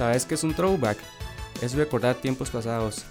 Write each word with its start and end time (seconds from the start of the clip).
¿Sabes 0.00 0.24
qué 0.24 0.32
es 0.32 0.44
un 0.44 0.54
throwback? 0.54 0.96
Es 1.60 1.74
recordar 1.74 2.14
tiempos 2.14 2.48
pasados, 2.48 3.04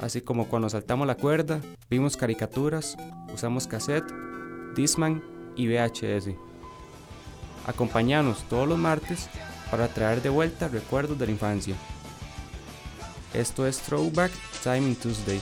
así 0.00 0.22
como 0.22 0.48
cuando 0.48 0.70
saltamos 0.70 1.06
la 1.06 1.14
cuerda, 1.14 1.60
vimos 1.90 2.16
caricaturas, 2.16 2.96
usamos 3.34 3.66
cassette, 3.66 4.10
Disman 4.74 5.22
y 5.56 5.68
VHS. 5.68 6.30
Acompáñanos 7.66 8.48
todos 8.48 8.66
los 8.66 8.78
martes 8.78 9.28
para 9.70 9.88
traer 9.88 10.22
de 10.22 10.30
vuelta 10.30 10.68
recuerdos 10.68 11.18
de 11.18 11.26
la 11.26 11.32
infancia. 11.32 11.74
Esto 13.34 13.66
es 13.66 13.80
Throwback 13.80 14.32
Timing 14.64 14.96
Tuesday. 14.96 15.40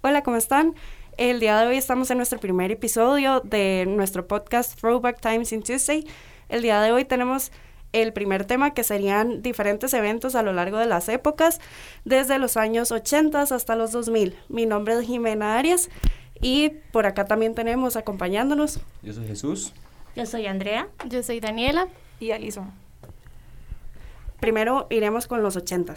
Hola, 0.00 0.22
¿cómo 0.22 0.38
están? 0.38 0.74
El 1.18 1.40
día 1.40 1.58
de 1.60 1.66
hoy 1.66 1.76
estamos 1.76 2.10
en 2.10 2.16
nuestro 2.16 2.40
primer 2.40 2.70
episodio 2.70 3.40
de 3.40 3.84
nuestro 3.86 4.26
podcast 4.26 4.80
Throwback 4.80 5.20
Times 5.20 5.52
in 5.52 5.62
Tuesday. 5.62 6.06
El 6.48 6.62
día 6.62 6.80
de 6.80 6.92
hoy 6.92 7.04
tenemos 7.04 7.52
el 7.92 8.12
primer 8.12 8.44
tema 8.44 8.74
que 8.74 8.84
serían 8.84 9.42
diferentes 9.42 9.92
eventos 9.94 10.34
a 10.34 10.42
lo 10.42 10.52
largo 10.52 10.78
de 10.78 10.86
las 10.86 11.08
épocas, 11.08 11.60
desde 12.04 12.38
los 12.38 12.56
años 12.56 12.92
80 12.92 13.40
hasta 13.40 13.76
los 13.76 13.92
2000. 13.92 14.36
Mi 14.48 14.66
nombre 14.66 14.94
es 14.94 15.06
Jimena 15.06 15.58
Arias 15.58 15.88
y 16.40 16.70
por 16.92 17.06
acá 17.06 17.24
también 17.24 17.54
tenemos 17.54 17.96
acompañándonos. 17.96 18.80
Yo 19.02 19.12
soy 19.12 19.26
Jesús. 19.26 19.72
Yo 20.16 20.26
soy 20.26 20.46
Andrea. 20.46 20.88
Yo 21.08 21.22
soy 21.22 21.40
Daniela. 21.40 21.88
Y 22.20 22.32
Alison. 22.32 22.72
Primero 24.40 24.86
iremos 24.90 25.26
con 25.26 25.42
los 25.42 25.56
80 25.56 25.94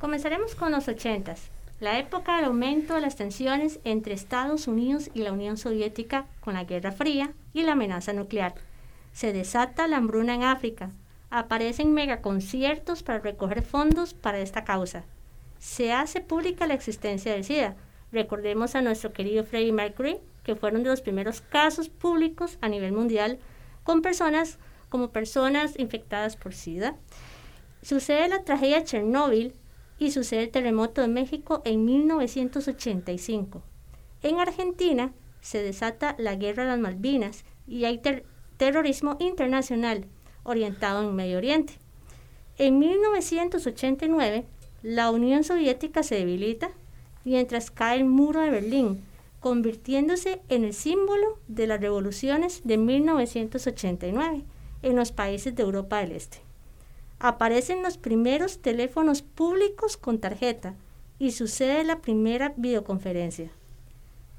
Comenzaremos 0.00 0.54
con 0.54 0.72
los 0.72 0.88
80 0.88 1.34
la 1.80 1.98
época 1.98 2.36
del 2.36 2.46
aumento 2.46 2.94
de 2.94 3.02
las 3.02 3.16
tensiones 3.16 3.80
entre 3.84 4.14
Estados 4.14 4.66
Unidos 4.66 5.10
y 5.12 5.20
la 5.20 5.32
Unión 5.32 5.58
Soviética 5.58 6.26
con 6.40 6.54
la 6.54 6.64
Guerra 6.64 6.90
Fría 6.90 7.32
y 7.52 7.62
la 7.62 7.72
amenaza 7.72 8.14
nuclear. 8.14 8.54
Se 9.16 9.32
desata 9.32 9.88
la 9.88 9.96
hambruna 9.96 10.34
en 10.34 10.42
África. 10.42 10.90
Aparecen 11.30 11.94
megaconciertos 11.94 13.02
para 13.02 13.18
recoger 13.18 13.62
fondos 13.62 14.12
para 14.12 14.40
esta 14.40 14.64
causa. 14.64 15.06
Se 15.58 15.90
hace 15.90 16.20
pública 16.20 16.66
la 16.66 16.74
existencia 16.74 17.32
del 17.32 17.42
SIDA. 17.42 17.76
Recordemos 18.12 18.74
a 18.74 18.82
nuestro 18.82 19.14
querido 19.14 19.42
Freddie 19.42 19.72
Mercury, 19.72 20.18
que 20.44 20.54
fueron 20.54 20.82
de 20.82 20.90
los 20.90 21.00
primeros 21.00 21.40
casos 21.40 21.88
públicos 21.88 22.58
a 22.60 22.68
nivel 22.68 22.92
mundial 22.92 23.38
con 23.84 24.02
personas 24.02 24.58
como 24.90 25.08
personas 25.08 25.78
infectadas 25.78 26.36
por 26.36 26.52
SIDA. 26.52 26.94
Sucede 27.80 28.28
la 28.28 28.44
tragedia 28.44 28.80
de 28.80 28.84
Chernóbil 28.84 29.54
y 29.98 30.10
sucede 30.10 30.42
el 30.42 30.50
terremoto 30.50 31.00
de 31.00 31.08
México 31.08 31.62
en 31.64 31.86
1985. 31.86 33.62
En 34.22 34.40
Argentina 34.40 35.14
se 35.40 35.62
desata 35.62 36.16
la 36.18 36.34
guerra 36.34 36.64
de 36.64 36.68
las 36.68 36.80
Malvinas 36.80 37.46
y 37.66 37.86
hay 37.86 38.02
terrorismo 38.56 39.16
internacional 39.20 40.04
orientado 40.44 41.08
en 41.08 41.14
Medio 41.14 41.38
Oriente. 41.38 41.74
En 42.58 42.78
1989, 42.78 44.44
la 44.82 45.10
Unión 45.10 45.44
Soviética 45.44 46.02
se 46.02 46.16
debilita 46.16 46.70
mientras 47.24 47.70
cae 47.70 47.98
el 47.98 48.04
muro 48.04 48.40
de 48.40 48.50
Berlín, 48.50 49.04
convirtiéndose 49.40 50.40
en 50.48 50.64
el 50.64 50.74
símbolo 50.74 51.38
de 51.48 51.66
las 51.66 51.80
revoluciones 51.80 52.62
de 52.64 52.78
1989 52.78 54.44
en 54.82 54.96
los 54.96 55.12
países 55.12 55.54
de 55.54 55.62
Europa 55.62 55.98
del 55.98 56.12
Este 56.12 56.46
aparecen 57.18 57.82
los 57.82 57.98
primeros 57.98 58.60
teléfonos 58.60 59.22
públicos 59.22 59.96
con 59.96 60.18
tarjeta 60.18 60.74
y 61.18 61.32
sucede 61.32 61.84
la 61.84 62.00
primera 62.00 62.52
videoconferencia. 62.56 63.50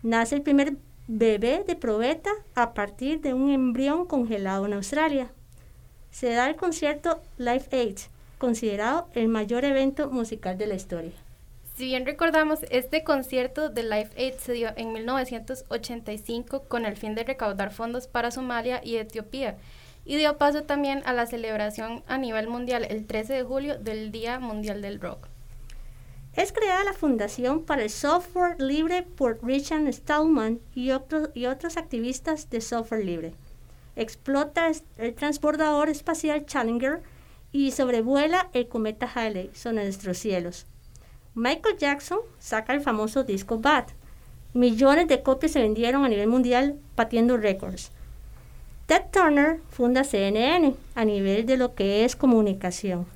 Nace 0.04 0.36
el 0.36 0.42
primer 0.44 0.78
bebé 1.08 1.64
de 1.66 1.76
probeta 1.76 2.32
a 2.54 2.74
partir 2.74 3.22
de 3.22 3.34
un 3.34 3.50
embrión 3.50 4.06
congelado 4.06 4.66
en 4.66 4.74
Australia. 4.74 5.32
Se 6.12 6.32
da 6.32 6.50
el 6.50 6.56
concierto 6.56 7.22
Live 7.38 7.68
Aid, 7.72 7.98
considerado 8.38 9.08
el 9.14 9.30
mayor 9.30 9.64
evento 9.64 10.10
musical 10.10 10.58
de 10.58 10.68
la 10.68 10.76
historia. 10.76 11.14
Si 11.76 11.86
bien 11.86 12.06
recordamos, 12.06 12.60
este 12.72 13.04
concierto 13.04 13.70
de 13.70 13.84
Live 13.84 14.10
Aid 14.18 14.34
se 14.34 14.54
dio 14.54 14.70
en 14.76 14.92
1985 14.94 16.64
con 16.64 16.86
el 16.86 16.98
fin 16.98 17.16
de 17.16 17.24
recaudar 17.24 17.72
fondos 17.72 18.08
para 18.08 18.32
Somalia 18.32 18.82
y 18.84 18.98
Etiopía 18.98 19.58
y 20.04 20.18
dio 20.18 20.38
paso 20.38 20.64
también 20.64 21.04
a 21.06 21.14
la 21.14 21.26
celebración 21.26 22.04
a 22.08 22.18
nivel 22.18 22.48
mundial 22.48 22.86
el 22.90 23.06
13 23.06 23.34
de 23.34 23.44
julio 23.44 23.78
del 23.78 24.12
Día 24.12 24.40
Mundial 24.40 24.82
del 24.82 25.00
Rock. 25.00 25.28
Es 26.38 26.52
creada 26.52 26.84
la 26.84 26.94
Fundación 26.94 27.64
para 27.64 27.82
el 27.82 27.90
Software 27.90 28.62
Libre 28.62 29.02
por 29.02 29.44
Richard 29.44 29.92
Stallman 29.92 30.60
y, 30.76 30.92
otros, 30.92 31.30
y 31.34 31.48
otros 31.48 31.78
activistas 31.78 32.52
de 32.52 32.62
software 32.62 33.04
libre. 33.04 33.34
Explota 33.96 34.70
el 35.00 35.16
transbordador 35.16 35.90
espacial 35.90 36.46
Challenger 36.46 37.02
y 37.52 37.72
sobrevuela 37.72 38.52
el 38.54 38.68
cometa 38.68 39.10
Halley 39.12 39.50
sobre 39.56 39.84
nuestros 39.86 40.20
cielos. 40.20 40.68
Michael 41.34 41.78
Jackson 41.80 42.20
saca 42.38 42.76
el 42.76 42.82
famoso 42.82 43.24
disco 43.24 43.58
Bad. 43.58 43.86
Millones 44.54 45.08
de 45.08 45.24
copias 45.24 45.54
se 45.54 45.62
vendieron 45.64 46.06
a 46.06 46.10
nivel 46.10 46.28
mundial, 46.28 46.78
batiendo 46.96 47.38
récords. 47.38 47.90
Ted 48.86 49.06
Turner 49.12 49.60
funda 49.72 50.04
CNN 50.04 50.76
a 50.94 51.04
nivel 51.04 51.48
de 51.48 51.58
lo 51.58 51.74
que 51.74 52.06
es 52.06 52.16
comunicación. 52.16 53.08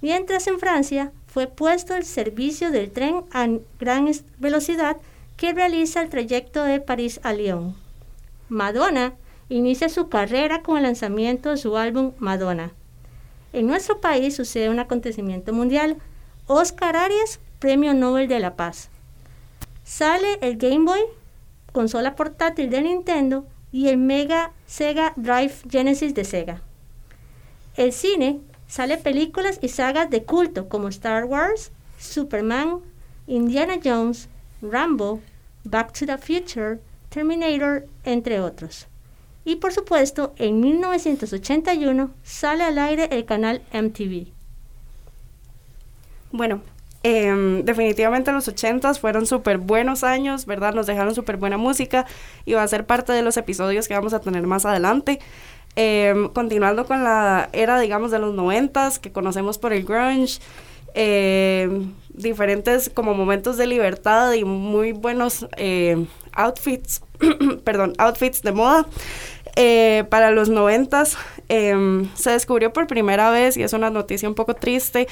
Mientras 0.00 0.46
en 0.46 0.60
Francia 0.60 1.10
fue 1.34 1.48
puesto 1.48 1.96
el 1.96 2.04
servicio 2.04 2.70
del 2.70 2.92
tren 2.92 3.24
a 3.32 3.48
gran 3.80 4.08
velocidad 4.38 4.98
que 5.36 5.52
realiza 5.52 6.00
el 6.00 6.08
trayecto 6.08 6.62
de 6.62 6.78
París 6.78 7.18
a 7.24 7.32
Lyon. 7.32 7.74
Madonna 8.48 9.14
inicia 9.48 9.88
su 9.88 10.08
carrera 10.08 10.62
con 10.62 10.76
el 10.76 10.84
lanzamiento 10.84 11.50
de 11.50 11.56
su 11.56 11.76
álbum 11.76 12.12
Madonna. 12.18 12.70
En 13.52 13.66
nuestro 13.66 14.00
país 14.00 14.36
sucede 14.36 14.70
un 14.70 14.78
acontecimiento 14.78 15.52
mundial. 15.52 15.96
Oscar 16.46 16.96
Arias, 16.96 17.40
Premio 17.58 17.94
Nobel 17.94 18.28
de 18.28 18.38
la 18.38 18.54
Paz. 18.54 18.88
Sale 19.82 20.38
el 20.40 20.56
Game 20.56 20.84
Boy, 20.84 21.00
consola 21.72 22.14
portátil 22.14 22.70
de 22.70 22.80
Nintendo, 22.82 23.44
y 23.72 23.88
el 23.88 23.96
Mega 23.96 24.52
Sega 24.66 25.14
Drive 25.16 25.54
Genesis 25.68 26.14
de 26.14 26.22
Sega. 26.22 26.62
El 27.76 27.92
cine 27.92 28.38
sale 28.74 28.96
películas 28.98 29.60
y 29.62 29.68
sagas 29.68 30.10
de 30.10 30.24
culto 30.24 30.68
como 30.68 30.88
Star 30.88 31.26
Wars, 31.26 31.70
Superman, 31.96 32.80
Indiana 33.28 33.74
Jones, 33.82 34.28
Rambo, 34.62 35.20
Back 35.62 35.92
to 35.92 36.06
the 36.06 36.18
Future, 36.18 36.80
Terminator, 37.08 37.86
entre 38.02 38.40
otros. 38.40 38.88
Y 39.44 39.56
por 39.56 39.72
supuesto, 39.72 40.34
en 40.38 40.58
1981 40.58 42.10
sale 42.24 42.64
al 42.64 42.78
aire 42.80 43.08
el 43.12 43.24
canal 43.24 43.62
MTV. 43.72 44.32
Bueno, 46.32 46.60
Em, 47.06 47.66
definitivamente 47.66 48.32
los 48.32 48.48
80 48.48 48.94
fueron 48.94 49.26
súper 49.26 49.58
buenos 49.58 50.02
años, 50.04 50.46
¿verdad? 50.46 50.72
Nos 50.72 50.86
dejaron 50.86 51.14
súper 51.14 51.36
buena 51.36 51.58
música 51.58 52.06
y 52.46 52.54
va 52.54 52.62
a 52.62 52.68
ser 52.68 52.86
parte 52.86 53.12
de 53.12 53.20
los 53.20 53.36
episodios 53.36 53.88
que 53.88 53.94
vamos 53.94 54.14
a 54.14 54.20
tener 54.20 54.46
más 54.46 54.64
adelante. 54.64 55.20
Em, 55.76 56.28
continuando 56.28 56.86
con 56.86 57.02
la 57.02 57.48
era, 57.52 57.80
digamos, 57.80 58.10
de 58.10 58.18
los 58.18 58.34
90 58.34 58.92
que 59.00 59.10
conocemos 59.10 59.58
por 59.58 59.72
el 59.72 59.84
grunge, 59.84 60.40
em, 60.94 61.92
diferentes 62.10 62.88
como 62.88 63.14
momentos 63.14 63.56
de 63.56 63.66
libertad 63.66 64.32
y 64.34 64.44
muy 64.44 64.92
buenos 64.92 65.46
outfits, 66.32 67.02
perdón, 67.64 67.94
outfits 67.98 68.42
de 68.42 68.52
moda. 68.52 68.86
Eh, 69.56 70.04
para 70.10 70.30
los 70.30 70.48
90 70.48 71.04
se 71.06 72.30
descubrió 72.30 72.72
por 72.72 72.86
primera 72.86 73.30
vez, 73.30 73.56
y 73.56 73.62
es 73.62 73.72
una 73.72 73.90
noticia 73.90 74.28
un 74.28 74.34
poco 74.34 74.54
triste, 74.54 75.06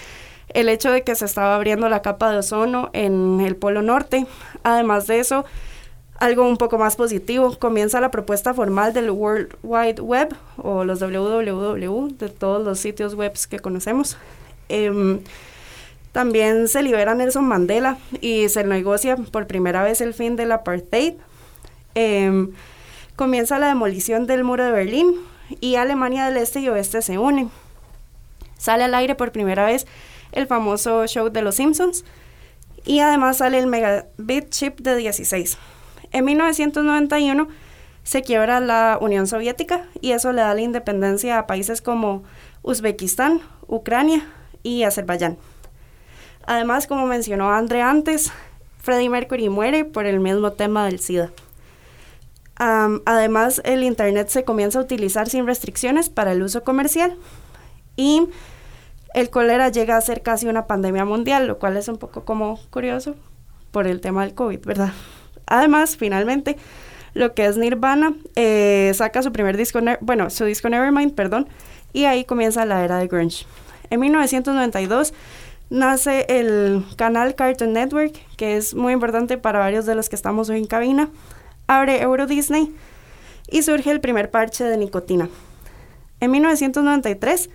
el 0.49 0.69
hecho 0.69 0.91
de 0.91 1.03
que 1.03 1.15
se 1.15 1.25
estaba 1.25 1.55
abriendo 1.55 1.89
la 1.89 2.03
capa 2.03 2.31
de 2.31 2.39
ozono 2.39 2.91
en 2.93 3.41
el 3.41 3.57
Polo 3.57 3.83
Norte. 3.83 4.27
Además 4.63 5.07
de 5.07 5.21
eso, 5.21 5.45
algo 6.23 6.47
un 6.49 6.57
poco 6.57 6.79
más 6.79 6.95
positivo, 6.95 7.59
comienza 7.59 8.01
la 8.01 8.13
propuesta 8.13 8.55
formal 8.55 8.93
del 8.93 9.11
World 9.11 9.57
Wide 9.65 10.01
Web 10.01 10.37
o 10.57 10.85
los 10.85 11.01
www 11.01 12.17
de 12.17 12.29
todos 12.29 12.65
los 12.65 12.79
sitios 12.79 13.17
web 13.17 13.33
que 13.51 13.59
conocemos. 13.59 14.17
Em, 14.69 15.19
también 16.13 16.69
se 16.69 16.81
libera 16.85 17.17
Nelson 17.17 17.45
Mandela 17.45 17.99
y 18.21 18.49
se 18.51 18.63
negocia 18.63 19.17
por 19.17 19.49
primera 19.49 19.83
vez 19.83 20.01
el 20.01 20.15
fin 20.15 20.37
del 20.37 20.53
apartheid. 20.53 21.15
Em, 21.97 22.53
comienza 23.17 23.59
la 23.59 23.67
demolición 23.67 24.29
del 24.29 24.45
muro 24.45 24.65
de 24.65 24.71
Berlín 24.71 25.17
y 25.61 25.75
Alemania 25.75 26.27
del 26.27 26.37
Este 26.37 26.61
y 26.61 26.69
Oeste 26.69 27.03
se 27.03 27.19
unen. 27.19 27.51
Sale 28.59 28.85
al 28.85 28.95
aire 28.95 29.17
por 29.17 29.33
primera 29.33 29.67
vez 29.67 29.89
el 30.31 30.47
famoso 30.47 31.05
show 31.09 31.31
de 31.31 31.43
los 31.43 31.57
Simpsons. 31.57 32.05
Y 32.85 33.01
además 33.01 33.39
sale 33.39 33.59
el 33.59 33.67
Megabit 33.67 34.51
Chip 34.51 34.79
de 34.79 34.95
16. 34.95 35.59
En 36.13 36.27
1991 36.27 37.49
se 38.03 38.23
quiebra 38.23 38.61
la 38.61 38.99
Unión 39.01 39.27
Soviética 39.27 39.87
y 40.01 40.13
eso 40.13 40.33
le 40.33 40.43
da 40.43 40.55
la 40.55 40.61
independencia 40.61 41.39
a 41.39 41.47
países 41.47 41.81
como 41.81 42.23
Uzbekistán, 42.63 43.41
Ucrania 43.67 44.27
y 44.63 44.83
Azerbaiyán. 44.83 45.39
Además, 46.45 46.87
como 46.87 47.07
mencionó 47.07 47.51
André 47.51 47.83
antes, 47.83 48.33
Freddie 48.79 49.09
Mercury 49.09 49.49
muere 49.49 49.85
por 49.85 50.07
el 50.07 50.21
mismo 50.21 50.53
tema 50.53 50.85
del 50.85 50.99
SIDA. 50.99 51.31
además, 52.57 53.63
el 53.65 53.83
Internet 53.83 54.29
se 54.29 54.45
comienza 54.45 54.79
a 54.79 54.83
utilizar 54.83 55.29
sin 55.29 55.47
restricciones 55.47 56.11
para 56.11 56.33
el 56.33 56.43
uso 56.43 56.63
comercial 56.63 57.17
y 57.97 58.29
el 59.15 59.31
cólera 59.31 59.69
llega 59.69 59.97
a 59.97 60.01
ser 60.01 60.23
casi 60.23 60.47
una 60.47 60.67
pandemia 60.67 61.05
mundial, 61.05 61.47
lo 61.47 61.59
cual 61.59 61.77
es 61.77 61.89
un 61.89 61.99
poco 61.99 62.25
como 62.25 62.59
curioso 62.71 63.15
por 63.71 63.87
el 63.87 64.01
tema 64.01 64.23
del 64.23 64.35
COVID, 64.35 64.61
¿verdad? 64.65 64.93
Además, 65.47 65.97
finalmente, 65.97 66.57
lo 67.15 67.35
que 67.35 67.47
es 67.47 67.57
Nirvana 67.57 68.15
eh, 68.37 68.93
saca 68.95 69.23
su 69.23 69.33
primer 69.33 69.57
disco, 69.57 69.81
bueno, 70.01 70.31
su 70.31 70.45
disco 70.45 70.69
Nevermind, 70.69 71.15
perdón, 71.15 71.49
y 71.93 72.05
ahí 72.05 72.25
comienza 72.25 72.65
la 72.65 72.85
era 72.85 72.99
de 72.99 73.07
grunge. 73.07 73.47
En 73.91 74.01
1992 74.01 75.13
nace 75.69 76.27
el 76.29 76.85
canal 76.97 77.35
Cartoon 77.35 77.73
Network, 77.73 78.15
que 78.37 78.57
es 78.57 78.75
muy 78.75 78.93
importante 78.93 79.39
para 79.39 79.59
varios 79.59 79.87
de 79.87 79.95
los 79.95 80.09
que 80.09 80.17
estamos 80.17 80.49
hoy 80.49 80.59
en 80.59 80.67
cabina. 80.67 81.11
Abre 81.67 82.01
Euro 82.03 82.27
Disney 82.27 82.75
y 83.51 83.63
surge 83.63 83.91
el 83.91 84.01
primer 84.01 84.31
parche 84.31 84.65
de 84.65 84.77
nicotina. 84.77 85.29
En 86.21 86.31
1993, 86.31 87.51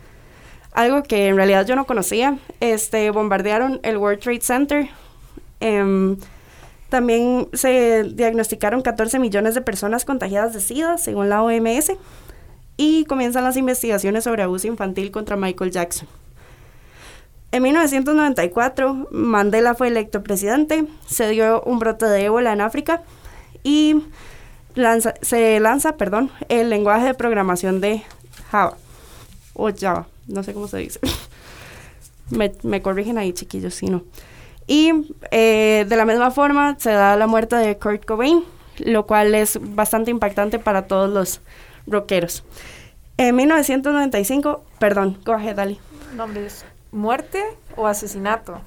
algo 0.73 1.03
que 1.03 1.27
en 1.27 1.35
realidad 1.35 1.65
yo 1.65 1.75
no 1.75 1.85
conocía, 1.85 2.37
este, 2.59 3.09
bombardearon 3.11 3.79
el 3.83 3.97
World 3.97 4.19
Trade 4.19 4.41
Center. 4.41 4.89
Em, 5.59 6.17
también 6.89 7.49
se 7.53 8.03
diagnosticaron 8.03 8.81
14 8.81 9.19
millones 9.19 9.55
de 9.55 9.61
personas 9.61 10.05
contagiadas 10.05 10.53
de 10.53 10.61
SIDA, 10.61 10.97
según 10.97 11.29
la 11.29 11.43
OMS, 11.43 11.91
y 12.77 13.05
comienzan 13.05 13.43
las 13.43 13.57
investigaciones 13.57 14.23
sobre 14.23 14.43
abuso 14.43 14.67
infantil 14.67 15.11
contra 15.11 15.35
Michael 15.35 15.71
Jackson. 15.71 16.07
En 17.51 17.63
1994, 17.63 19.07
Mandela 19.11 19.73
fue 19.73 19.87
electo 19.87 20.21
presidente, 20.21 20.85
se 21.07 21.29
dio 21.29 21.61
un 21.63 21.79
brote 21.79 22.05
de 22.05 22.25
ébola 22.25 22.53
en 22.53 22.61
África 22.61 23.03
y 23.63 24.03
se 25.21 25.59
lanza 25.59 25.97
perdón, 25.97 26.29
el 26.49 26.69
lenguaje 26.69 27.05
de 27.05 27.13
programación 27.13 27.81
de 27.81 28.03
Java, 28.51 28.77
o 29.53 29.71
Java, 29.75 30.07
no 30.27 30.43
sé 30.43 30.53
cómo 30.53 30.67
se 30.67 30.77
dice. 30.77 30.99
me, 32.29 32.51
me, 32.63 32.81
corrigen 32.81 33.17
ahí, 33.17 33.33
chiquillos, 33.33 33.73
si 33.73 33.87
no. 33.87 34.03
Y 34.67 34.91
eh, 35.31 35.85
de 35.87 35.95
la 35.95 36.05
misma 36.05 36.29
forma 36.29 36.75
se 36.77 36.91
da 36.91 37.15
la 37.15 37.25
muerte 37.25 37.55
de 37.55 37.77
Kurt 37.77 38.05
Cobain, 38.05 38.43
lo 38.79 39.07
cual 39.07 39.33
es 39.33 39.57
bastante 39.61 40.11
impactante 40.11 40.59
para 40.59 40.87
todos 40.87 41.09
los 41.09 41.41
rockeros. 41.87 42.43
En 43.15 43.35
1995, 43.35 44.63
perdón, 44.77 45.17
coge, 45.25 45.53
dale. 45.53 45.79
Nombres, 46.15 46.65
muerte 46.91 47.41
o 47.75 47.87
asesinato. 47.87 48.59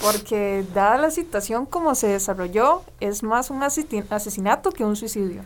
Porque 0.00 0.64
dada 0.74 0.98
la 0.98 1.10
situación 1.10 1.66
como 1.66 1.94
se 1.94 2.08
desarrolló, 2.08 2.82
es 2.98 3.22
más 3.22 3.50
un 3.50 3.62
asesinato 3.62 4.72
que 4.72 4.84
un 4.84 4.96
suicidio. 4.96 5.42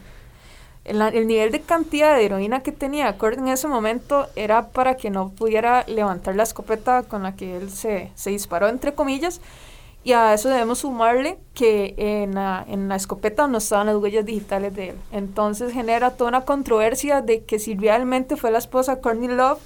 El, 0.85 1.03
el, 1.03 1.27
nivel 1.27 1.53
de 1.53 1.61
cantidad 1.61 2.17
de 2.17 2.25
heroína 2.25 2.61
que 2.61 2.73
tenía 2.73 3.19
Kurt 3.19 3.37
en 3.37 3.49
ese 3.49 3.69
momento 3.69 4.27
era 4.37 4.69
para 4.69 4.97
que 4.97 5.11
no 5.11 5.29
pudiera 5.29 5.85
levantar 5.87 6.35
la 6.35 6.45
escopeta 6.45 7.03
con 7.03 7.25
la 7.25 7.37
que 7.37 7.59
él 7.59 7.71
se, 7.71 8.11
se 8.15 8.31
disparó, 8.31 8.69
entre 8.69 8.95
comillas, 8.95 9.43
y 10.05 10.13
a 10.13 10.33
eso 10.33 10.49
debemos 10.49 10.79
sumarle 10.79 11.39
que 11.55 11.95
en 11.99 12.35
la, 12.35 12.65
en 12.67 12.89
la 12.89 12.97
escopeta 12.97 13.47
no 13.47 13.59
estaban 13.59 13.89
las 13.89 13.97
huellas 13.97 14.25
digitales 14.25 14.75
de 14.75 14.91
él. 14.91 14.97
Entonces 15.13 15.73
genera 15.73 16.13
toda 16.13 16.29
una 16.29 16.45
controversia 16.45 17.21
de 17.21 17.45
que 17.45 17.59
si 17.59 17.75
realmente 17.75 18.37
fue 18.37 18.51
la 18.51 18.59
esposa 18.59 19.01
Courtney 19.01 19.29
Love 19.29 19.59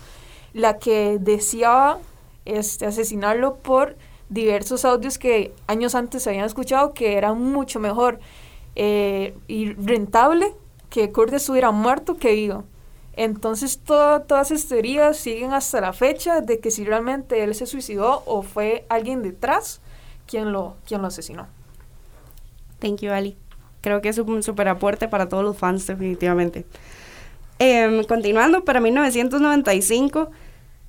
la 0.52 0.78
que 0.78 1.18
deseaba 1.20 1.98
este, 2.44 2.86
asesinarlo 2.86 3.56
por 3.56 3.96
diversos 4.28 4.84
audios 4.84 5.18
que 5.18 5.54
años 5.66 5.94
antes 5.94 6.22
se 6.22 6.30
habían 6.30 6.46
escuchado 6.46 6.94
que 6.94 7.16
era 7.16 7.34
mucho 7.34 7.78
mejor 7.80 8.18
eh, 8.74 9.36
y 9.46 9.74
rentable 9.74 10.54
que 10.90 11.12
Kurt 11.12 11.32
estuviera 11.34 11.70
muerto 11.70 12.16
que 12.16 12.32
vivo. 12.32 12.64
Entonces 13.14 13.78
todas 13.78 14.50
esas 14.50 14.68
teorías 14.68 15.18
siguen 15.18 15.52
hasta 15.52 15.82
la 15.82 15.92
fecha 15.92 16.40
de 16.40 16.60
que 16.60 16.70
si 16.70 16.84
realmente 16.84 17.44
él 17.44 17.54
se 17.54 17.66
suicidó 17.66 18.22
o 18.24 18.42
fue 18.42 18.86
alguien 18.88 19.22
detrás 19.22 19.82
quién 20.32 20.50
lo, 20.50 20.76
quién 20.86 21.02
lo 21.02 21.08
asesinó. 21.08 21.46
Thank 22.78 23.00
you, 23.00 23.12
Ali. 23.12 23.36
Creo 23.82 24.00
que 24.00 24.08
es 24.08 24.16
un 24.16 24.42
super 24.42 24.66
aporte 24.66 25.06
para 25.06 25.28
todos 25.28 25.44
los 25.44 25.58
fans, 25.58 25.86
definitivamente. 25.86 26.64
Em, 27.58 28.02
continuando, 28.04 28.64
para 28.64 28.80
1995 28.80 30.30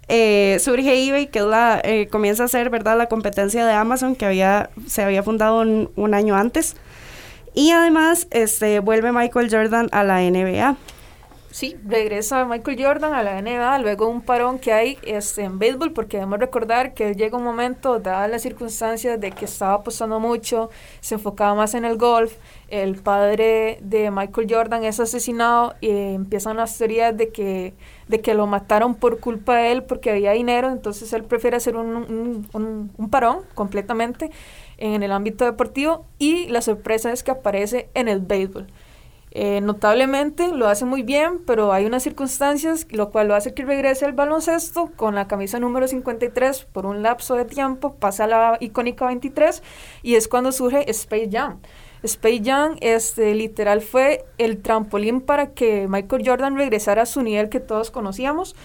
eh, 0.08 0.58
surge 0.62 1.08
eBay, 1.08 1.28
que 1.28 1.42
la, 1.42 1.82
eh, 1.84 2.08
comienza 2.10 2.46
a 2.46 2.48
ser 2.48 2.70
¿verdad? 2.70 2.98
la 2.98 3.08
competencia 3.08 3.66
de 3.66 3.74
Amazon, 3.74 4.16
que 4.16 4.26
había, 4.26 4.70
se 4.88 5.04
había 5.04 5.24
fundado 5.24 5.60
un, 5.60 5.92
un 5.98 6.14
año 6.14 6.36
antes. 6.38 6.78
Y 7.54 7.72
además 7.72 8.28
este, 8.32 8.80
vuelve 8.80 9.12
Michael 9.12 9.50
Jordan 9.52 9.90
a 9.92 10.06
la 10.06 10.22
NBA 10.22 10.78
sí, 11.54 11.78
regresa 11.86 12.46
Michael 12.46 12.84
Jordan 12.84 13.14
a 13.14 13.22
la 13.22 13.40
NBA, 13.40 13.78
luego 13.78 14.08
un 14.08 14.22
parón 14.22 14.58
que 14.58 14.74
hay 14.74 14.98
este, 15.04 15.44
en 15.44 15.60
béisbol, 15.60 15.94
porque 15.94 16.18
debemos 16.18 16.40
recordar 16.40 16.96
que 16.96 17.14
llega 17.14 17.38
un 17.38 17.44
momento, 17.44 18.00
dadas 18.00 18.30
las 18.30 18.42
circunstancias 18.42 19.22
de 19.22 19.30
que 19.32 19.46
estaba 19.46 19.76
apostando 19.76 20.20
mucho, 20.20 20.72
se 21.00 21.14
enfocaba 21.14 21.54
más 21.54 21.76
en 21.76 21.86
el 21.86 21.98
golf, 21.98 22.34
el 22.70 22.96
padre 22.96 23.78
de 23.82 24.10
Michael 24.10 24.48
Jordan 24.50 24.84
es 24.84 25.00
asesinado 25.00 25.76
y 25.80 25.92
empiezan 25.92 26.58
las 26.58 26.76
teorías 26.76 27.16
de 27.16 27.30
que, 27.30 27.76
de 28.08 28.20
que 28.20 28.34
lo 28.34 28.48
mataron 28.48 28.96
por 28.96 29.20
culpa 29.20 29.58
de 29.58 29.74
él 29.74 29.84
porque 29.84 30.10
había 30.10 30.32
dinero, 30.32 30.72
entonces 30.72 31.14
él 31.14 31.24
prefiere 31.24 31.58
hacer 31.58 31.76
un, 31.76 32.48
un, 32.52 32.92
un 32.98 33.10
parón 33.12 33.42
completamente 33.54 34.32
en 34.80 35.04
el 35.04 35.12
ámbito 35.12 35.46
deportivo 35.46 36.04
y 36.18 36.48
la 36.48 36.62
sorpresa 36.64 37.12
es 37.12 37.22
que 37.22 37.30
aparece 37.30 37.90
en 37.94 38.08
el 38.08 38.22
béisbol. 38.22 38.66
Eh, 39.36 39.62
notablemente 39.62 40.50
lo 40.50 40.68
hace 40.68 40.86
muy 40.86 41.02
bien, 41.02 41.40
pero 41.48 41.74
hay 41.74 41.88
unas 41.88 42.04
circunstancias 42.04 42.86
lo 42.92 43.10
cual 43.10 43.30
lo 43.30 43.34
hace 43.34 43.56
que 43.56 43.66
regrese 43.66 44.06
al 44.06 44.14
baloncesto 44.14 44.92
con 44.96 45.16
la 45.16 45.28
camisa 45.28 45.60
número 45.60 45.88
53 45.88 46.66
por 46.66 46.86
un 46.86 47.02
lapso 47.02 47.34
de 47.34 47.46
tiempo, 47.46 47.96
pasa 47.96 48.26
a 48.26 48.28
la 48.28 48.58
icónica 48.60 49.08
23 49.08 49.64
y 50.04 50.16
es 50.16 50.28
cuando 50.28 50.52
surge 50.52 50.88
Space 50.92 51.30
Jam. 51.32 51.62
Space 52.04 52.42
Jam 52.46 52.78
este, 52.82 53.34
literal 53.34 53.82
fue 53.82 54.24
el 54.38 54.62
trampolín 54.62 55.20
para 55.20 55.54
que 55.54 55.88
Michael 55.88 56.22
Jordan 56.24 56.56
regresara 56.56 57.02
a 57.02 57.08
su 57.08 57.24
nivel 57.24 57.50
que 57.50 57.60
todos 57.60 57.90
conocíamos 57.90 58.56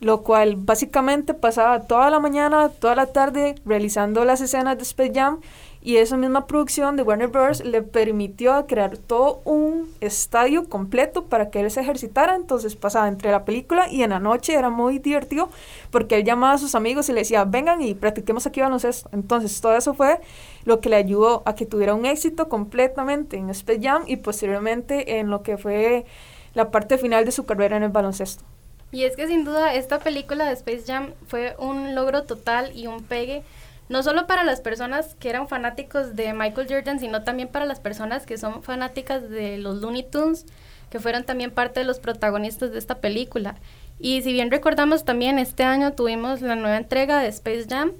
lo 0.00 0.22
cual 0.22 0.56
básicamente 0.56 1.34
pasaba 1.34 1.82
toda 1.82 2.10
la 2.10 2.20
mañana, 2.20 2.68
toda 2.68 2.94
la 2.94 3.06
tarde 3.06 3.54
realizando 3.64 4.24
las 4.24 4.40
escenas 4.40 4.76
de 4.76 4.82
Space 4.82 5.12
Jam 5.14 5.40
y 5.84 5.98
esa 5.98 6.16
misma 6.16 6.46
producción 6.46 6.96
de 6.96 7.02
Warner 7.02 7.28
Bros. 7.28 7.62
le 7.62 7.82
permitió 7.82 8.66
crear 8.66 8.96
todo 8.96 9.42
un 9.44 9.92
estadio 10.00 10.66
completo 10.66 11.26
para 11.26 11.50
que 11.50 11.60
él 11.60 11.70
se 11.70 11.82
ejercitara. 11.82 12.36
Entonces 12.36 12.74
pasaba 12.74 13.06
entre 13.06 13.30
la 13.30 13.44
película 13.44 13.90
y 13.90 14.02
en 14.02 14.10
la 14.10 14.18
noche 14.18 14.54
era 14.54 14.70
muy 14.70 14.98
divertido 14.98 15.50
porque 15.90 16.16
él 16.16 16.24
llamaba 16.24 16.54
a 16.54 16.58
sus 16.58 16.74
amigos 16.74 17.10
y 17.10 17.12
le 17.12 17.20
decía, 17.20 17.44
vengan 17.44 17.82
y 17.82 17.92
practiquemos 17.92 18.46
aquí 18.46 18.62
baloncesto. 18.62 19.10
Entonces 19.12 19.60
todo 19.60 19.76
eso 19.76 19.92
fue 19.92 20.20
lo 20.64 20.80
que 20.80 20.88
le 20.88 20.96
ayudó 20.96 21.42
a 21.44 21.54
que 21.54 21.66
tuviera 21.66 21.92
un 21.92 22.06
éxito 22.06 22.48
completamente 22.48 23.36
en 23.36 23.50
Space 23.50 23.80
Jam 23.82 24.04
y 24.06 24.16
posteriormente 24.16 25.18
en 25.18 25.28
lo 25.28 25.42
que 25.42 25.58
fue 25.58 26.06
la 26.54 26.70
parte 26.70 26.96
final 26.96 27.26
de 27.26 27.32
su 27.32 27.44
carrera 27.44 27.76
en 27.76 27.82
el 27.82 27.90
baloncesto. 27.90 28.42
Y 28.90 29.04
es 29.04 29.16
que 29.16 29.26
sin 29.26 29.44
duda 29.44 29.74
esta 29.74 29.98
película 29.98 30.46
de 30.46 30.54
Space 30.54 30.84
Jam 30.86 31.12
fue 31.26 31.56
un 31.58 31.94
logro 31.94 32.22
total 32.22 32.74
y 32.74 32.86
un 32.86 33.02
pegue 33.02 33.42
no 33.88 34.02
solo 34.02 34.26
para 34.26 34.44
las 34.44 34.60
personas 34.60 35.14
que 35.16 35.30
eran 35.30 35.48
fanáticos 35.48 36.16
de 36.16 36.32
Michael 36.32 36.68
Jordan, 36.68 37.00
sino 37.00 37.22
también 37.22 37.48
para 37.48 37.66
las 37.66 37.80
personas 37.80 38.26
que 38.26 38.38
son 38.38 38.62
fanáticas 38.62 39.28
de 39.28 39.58
los 39.58 39.80
Looney 39.80 40.04
Tunes, 40.04 40.46
que 40.90 41.00
fueron 41.00 41.24
también 41.24 41.50
parte 41.50 41.80
de 41.80 41.86
los 41.86 41.98
protagonistas 41.98 42.72
de 42.72 42.78
esta 42.78 42.96
película. 42.96 43.56
Y 43.98 44.22
si 44.22 44.32
bien 44.32 44.50
recordamos 44.50 45.04
también, 45.04 45.38
este 45.38 45.64
año 45.64 45.92
tuvimos 45.92 46.40
la 46.40 46.56
nueva 46.56 46.76
entrega 46.76 47.20
de 47.20 47.28
Space 47.28 47.66
Jam, 47.68 47.92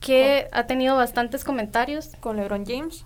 que 0.00 0.48
ha 0.52 0.66
tenido 0.66 0.96
bastantes 0.96 1.44
comentarios. 1.44 2.10
Con 2.20 2.36
LeBron 2.36 2.64
James 2.64 3.04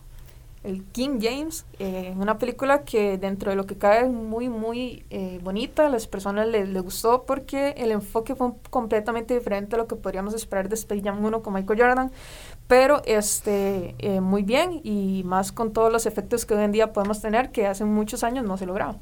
el 0.64 0.82
King 0.82 1.18
James, 1.20 1.66
eh, 1.78 2.14
una 2.16 2.38
película 2.38 2.84
que 2.84 3.18
dentro 3.18 3.50
de 3.50 3.56
lo 3.56 3.66
que 3.66 3.76
cae 3.76 4.04
es 4.04 4.10
muy, 4.10 4.48
muy 4.48 5.04
eh, 5.10 5.38
bonita, 5.42 5.86
a 5.86 5.88
las 5.90 6.06
personas 6.06 6.48
les, 6.48 6.72
gustó 6.82 7.24
porque 7.24 7.74
el 7.76 7.92
enfoque 7.92 8.34
fue 8.34 8.52
completamente 8.70 9.34
diferente 9.34 9.76
a 9.76 9.78
lo 9.78 9.86
que 9.86 9.94
podríamos 9.94 10.32
esperar 10.32 10.70
de 10.70 10.74
Space 10.74 11.02
Jam 11.02 11.22
1 11.22 11.42
con 11.42 11.52
Michael 11.52 11.80
Jordan, 11.80 12.12
pero 12.66 13.02
este, 13.04 13.94
eh, 13.98 14.22
muy 14.22 14.42
bien 14.42 14.80
y 14.82 15.22
más 15.26 15.52
con 15.52 15.72
todos 15.72 15.92
los 15.92 16.06
efectos 16.06 16.46
que 16.46 16.54
hoy 16.54 16.64
en 16.64 16.72
día 16.72 16.94
podemos 16.94 17.20
tener 17.20 17.50
que 17.50 17.66
hace 17.66 17.84
muchos 17.84 18.24
años 18.24 18.46
no 18.46 18.56
se 18.56 18.64
lograban. 18.64 18.96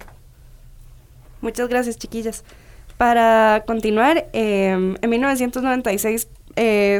Muchas 1.40 1.68
gracias, 1.68 1.96
chiquillas. 1.96 2.44
Para 2.96 3.64
continuar, 3.66 4.28
en 4.32 4.98
1996 5.00 6.28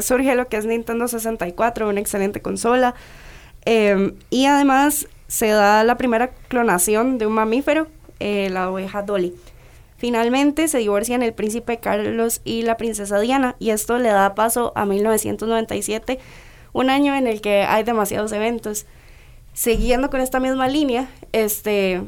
surge 0.01 0.35
lo 0.35 0.47
que 0.47 0.57
es 0.57 0.65
Nintendo 0.65 1.07
64, 1.07 1.87
una 1.87 1.99
excelente 1.99 2.41
consola. 2.41 2.95
Em, 3.65 4.15
y 4.29 4.45
además 4.45 5.07
se 5.27 5.47
da 5.47 5.83
la 5.83 5.97
primera 5.97 6.29
clonación 6.47 7.17
de 7.17 7.25
un 7.25 7.33
mamífero, 7.33 7.87
eh, 8.19 8.49
la 8.51 8.69
oveja 8.69 9.01
Dolly. 9.03 9.33
Finalmente 9.97 10.67
se 10.67 10.79
divorcian 10.79 11.23
el 11.23 11.33
príncipe 11.33 11.77
Carlos 11.77 12.41
y 12.43 12.63
la 12.63 12.75
princesa 12.75 13.19
Diana 13.19 13.55
y 13.59 13.69
esto 13.69 13.97
le 13.99 14.09
da 14.09 14.35
paso 14.35 14.73
a 14.75 14.85
1997, 14.85 16.19
un 16.73 16.89
año 16.89 17.15
en 17.15 17.25
el 17.25 17.39
que 17.39 17.63
hay 17.63 17.83
demasiados 17.83 18.31
eventos. 18.33 18.85
Siguiendo 19.53 20.09
con 20.09 20.19
esta 20.19 20.39
misma 20.39 20.67
línea, 20.67 21.07
este, 21.31 22.01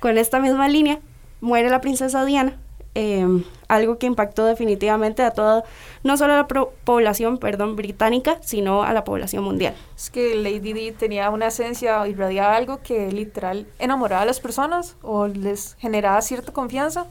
Con 0.00 0.16
esta 0.16 0.40
misma 0.40 0.68
línea, 0.68 1.00
muere 1.40 1.70
la 1.70 1.80
princesa 1.80 2.24
Diana, 2.24 2.58
em, 2.94 3.44
algo 3.68 3.98
que 3.98 4.06
impactó 4.06 4.44
definitivamente 4.44 5.22
a 5.22 5.30
toda, 5.30 5.64
no 6.02 6.16
solo 6.16 6.34
a 6.34 6.36
la 6.36 6.46
población 6.46 7.38
perdón, 7.38 7.76
británica, 7.76 8.38
sino 8.42 8.82
a 8.82 8.92
la 8.92 9.04
población 9.04 9.44
mundial. 9.44 9.74
Es 9.96 10.10
que 10.10 10.34
Lady 10.34 10.72
Di 10.72 10.92
tenía 10.92 11.30
una 11.30 11.46
esencia, 11.46 12.06
irradiaba 12.06 12.56
algo 12.56 12.80
que 12.82 13.10
literal 13.10 13.66
enamoraba 13.78 14.22
a 14.22 14.26
las 14.26 14.40
personas 14.40 14.96
o 15.02 15.26
les 15.26 15.76
generaba 15.78 16.20
cierta 16.22 16.52
confianza 16.52 17.06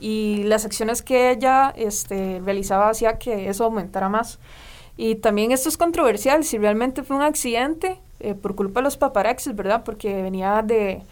y 0.00 0.42
las 0.44 0.64
acciones 0.64 1.00
que 1.00 1.30
ella 1.30 1.72
este, 1.76 2.40
realizaba 2.44 2.88
hacía 2.88 3.18
que 3.18 3.48
eso 3.48 3.64
aumentara 3.64 4.08
más. 4.08 4.38
Y 4.96 5.14
también 5.14 5.52
esto 5.52 5.68
es 5.68 5.76
controversial, 5.78 6.44
si 6.44 6.58
realmente 6.58 7.02
fue 7.02 7.16
un 7.16 7.22
accidente 7.22 7.98
eh, 8.20 8.34
por 8.34 8.54
culpa 8.54 8.80
de 8.80 8.84
los 8.84 8.96
paparaxis, 8.96 9.54
¿verdad? 9.54 9.84
Porque 9.84 10.22
venía 10.22 10.62
de, 10.62 11.02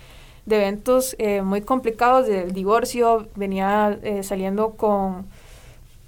de 0.47 0.57
eventos 0.57 1.15
eh, 1.19 1.43
muy 1.43 1.63
complicados 1.63 2.27
del 2.27 2.53
divorcio, 2.53 3.29
venía 3.37 3.99
eh, 4.03 4.23
saliendo 4.23 4.71
con, 4.71 5.27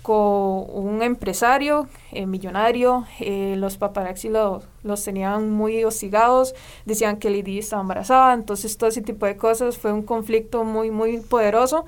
con 0.02 0.66
un 0.70 1.00
empresario 1.02 1.88
millonario, 2.26 3.06
los 3.20 3.76
paparaxis 3.76 4.32
los 4.82 5.04
tenían 5.04 5.50
muy 5.50 5.84
hostigados, 5.84 6.54
decían 6.84 7.18
que 7.18 7.30
Lady 7.30 7.58
estaba 7.58 7.82
embarazada, 7.82 8.34
entonces 8.34 8.76
todo 8.76 8.90
ese 8.90 9.02
tipo 9.02 9.26
de 9.26 9.36
cosas 9.36 9.78
fue 9.78 9.92
un 9.92 10.02
conflicto 10.02 10.64
muy, 10.64 10.90
muy 10.90 11.18
poderoso 11.18 11.84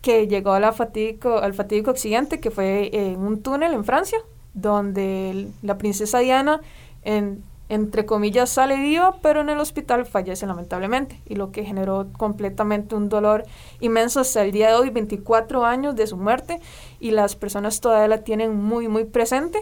que 0.00 0.28
llegó 0.28 0.52
a 0.52 0.60
la 0.60 0.72
fatídico, 0.72 1.38
al 1.38 1.54
fatídico 1.54 1.90
accidente 1.90 2.38
que 2.38 2.52
fue 2.52 2.90
en 2.92 3.18
un 3.18 3.42
túnel 3.42 3.72
en 3.72 3.84
Francia, 3.84 4.18
donde 4.54 5.48
la 5.62 5.78
princesa 5.78 6.20
Diana, 6.20 6.60
en, 7.02 7.42
entre 7.68 8.06
comillas, 8.06 8.50
sale 8.50 8.76
viva, 8.76 9.16
pero 9.22 9.40
en 9.40 9.48
el 9.48 9.58
hospital 9.58 10.06
fallece 10.06 10.46
lamentablemente, 10.46 11.20
y 11.26 11.34
lo 11.34 11.50
que 11.50 11.64
generó 11.64 12.06
completamente 12.16 12.94
un 12.94 13.08
dolor 13.08 13.44
inmenso 13.80 14.20
hasta 14.20 14.42
el 14.42 14.52
día 14.52 14.68
de 14.68 14.74
hoy, 14.74 14.90
24 14.90 15.64
años 15.64 15.96
de 15.96 16.06
su 16.06 16.16
muerte, 16.16 16.60
y 17.00 17.10
las 17.10 17.34
personas 17.34 17.80
todavía 17.80 18.08
la 18.08 18.22
tienen 18.22 18.54
muy, 18.56 18.88
muy 18.88 19.04
presente, 19.04 19.58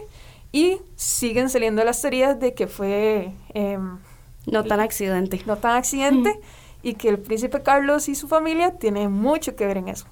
y 0.51 0.77
siguen 0.95 1.49
saliendo 1.49 1.83
las 1.83 2.01
teorías 2.01 2.39
de 2.39 2.53
que 2.53 2.67
fue... 2.67 3.33
Em, 3.53 3.99
no 4.45 4.63
tan 4.63 4.79
accidente. 4.79 5.41
No 5.47 5.57
tan 5.57 5.75
accidente, 5.75 6.39
y 6.83 6.93
que 6.93 7.09
el 7.09 7.17
príncipe 7.17 7.63
Carlos 7.63 8.07
y 8.09 8.13
su 8.13 8.27
familia 8.27 8.77
tienen 8.77 9.11
mucho 9.11 9.55
que 9.55 9.65
ver 9.65 9.77
en 9.77 9.87
eso 9.87 10.05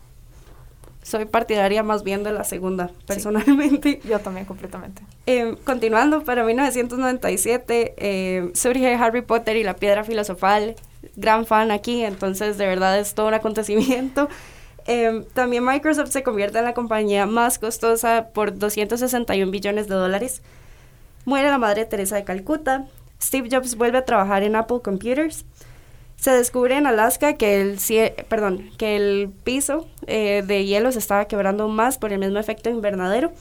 soy 1.03 1.25
partidaria 1.25 1.83
más 1.83 2.03
bien 2.03 2.23
de 2.23 2.31
la 2.31 2.43
segunda, 2.43 2.89
personalmente. 3.05 4.01
yo 4.09 4.19
también, 4.19 4.45
completamente. 4.45 5.03
Eh, 5.27 5.55
continuando, 5.63 6.23
para 6.23 6.43
1997 6.43 7.93
eh, 7.97 8.51
surge 8.53 8.95
Harry 8.95 9.21
Potter 9.21 9.57
y 9.57 9.63
la 9.63 9.75
piedra 9.75 10.03
filosofal. 10.03 10.75
Gran 11.15 11.45
fan 11.45 11.69
aquí, 11.71 12.03
entonces 12.03 12.57
de 12.57 12.65
verdad 12.65 12.97
es 12.97 13.13
todo 13.13 13.27
un 13.27 13.33
acontecimiento. 13.33 14.29
Eh, 14.87 15.25
también 15.33 15.63
Microsoft 15.65 16.09
se 16.09 16.23
convierte 16.23 16.59
en 16.59 16.65
la 16.65 16.73
compañía 16.73 17.25
más 17.25 17.59
costosa 17.59 18.29
por 18.33 18.57
261 18.57 19.51
billones 19.51 19.87
de 19.87 19.95
dólares. 19.95 20.41
Muere 21.25 21.49
la 21.49 21.57
madre 21.57 21.85
Teresa 21.85 22.15
de 22.15 22.23
Calcuta. 22.23 22.87
Steve 23.21 23.47
Jobs 23.51 23.75
vuelve 23.75 23.99
a 23.99 24.05
trabajar 24.05 24.43
en 24.43 24.55
Apple 24.55 24.79
Computers. 24.83 25.45
Se 26.23 26.31
descubre 26.31 26.77
en 26.77 26.87
Alaska 26.87 27.33
que 27.33 27.59
el, 27.59 27.77
perdón, 28.29 28.71
que 28.77 28.95
el 28.95 29.29
piso 29.43 29.89
eh, 30.07 30.41
de 30.47 30.63
hielo 30.63 30.89
se 30.93 30.99
estaba 30.99 31.25
quebrando 31.25 31.67
más 31.67 31.97
por 31.97 32.13
el 32.13 32.19
mismo 32.19 32.39
efecto 32.39 32.69
invernadero. 32.69 33.33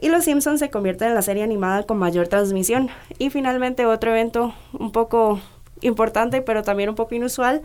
Y 0.00 0.08
Los 0.08 0.24
Simpsons 0.24 0.58
se 0.58 0.68
convierte 0.68 1.04
en 1.04 1.14
la 1.14 1.22
serie 1.22 1.44
animada 1.44 1.84
con 1.84 1.96
mayor 1.96 2.26
transmisión. 2.26 2.90
Y 3.18 3.30
finalmente 3.30 3.86
otro 3.86 4.10
evento 4.10 4.52
un 4.72 4.90
poco 4.90 5.40
importante, 5.80 6.42
pero 6.42 6.64
también 6.64 6.88
un 6.88 6.96
poco 6.96 7.14
inusual. 7.14 7.62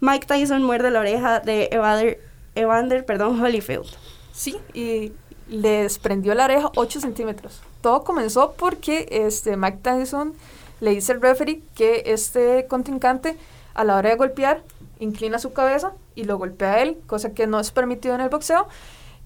Mike 0.00 0.26
Tyson 0.26 0.64
muerde 0.64 0.90
la 0.90 0.98
oreja 0.98 1.38
de 1.38 1.68
Evander, 1.70 2.18
Evander 2.56 3.04
perdón, 3.04 3.40
Holyfield. 3.40 3.86
Sí, 4.32 4.56
y 4.74 5.12
le 5.46 5.82
desprendió 5.82 6.34
la 6.34 6.46
oreja 6.46 6.72
8 6.74 7.00
centímetros. 7.00 7.62
Todo 7.80 8.02
comenzó 8.02 8.54
porque 8.58 9.06
este, 9.12 9.56
Mike 9.56 9.78
Tyson 9.80 10.34
le 10.80 10.90
dice 10.90 11.12
al 11.12 11.22
referee 11.22 11.62
que 11.76 12.02
este 12.06 12.66
contrincante 12.66 13.36
a 13.74 13.84
la 13.84 13.96
hora 13.96 14.10
de 14.10 14.16
golpear, 14.16 14.62
inclina 14.98 15.38
su 15.38 15.52
cabeza 15.52 15.92
y 16.14 16.24
lo 16.24 16.38
golpea 16.38 16.74
a 16.74 16.82
él, 16.82 16.98
cosa 17.06 17.32
que 17.32 17.46
no 17.46 17.60
es 17.60 17.70
permitido 17.70 18.14
en 18.14 18.20
el 18.20 18.28
boxeo, 18.28 18.66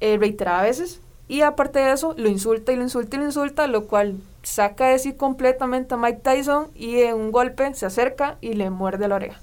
eh, 0.00 0.16
reitera 0.18 0.62
veces. 0.62 1.00
Y 1.28 1.40
aparte 1.40 1.80
de 1.80 1.92
eso, 1.92 2.14
lo 2.16 2.28
insulta 2.28 2.72
y 2.72 2.76
lo 2.76 2.82
insulta 2.82 3.16
y 3.16 3.18
lo 3.20 3.26
insulta, 3.26 3.66
lo 3.66 3.86
cual 3.86 4.16
saca 4.42 4.86
de 4.86 4.98
sí 4.98 5.12
completamente 5.12 5.94
a 5.94 5.96
Mike 5.96 6.20
Tyson 6.22 6.68
y 6.74 7.00
en 7.00 7.16
un 7.16 7.32
golpe 7.32 7.74
se 7.74 7.86
acerca 7.86 8.38
y 8.40 8.54
le 8.54 8.70
muerde 8.70 9.08
la 9.08 9.16
oreja. 9.16 9.40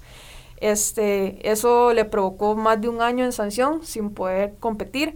Este, 0.57 1.51
eso 1.51 1.91
le 1.93 2.05
provocó 2.05 2.55
más 2.55 2.79
de 2.79 2.87
un 2.87 3.01
año 3.01 3.25
en 3.25 3.33
sanción 3.33 3.83
sin 3.83 4.11
poder 4.11 4.53
competir. 4.61 5.15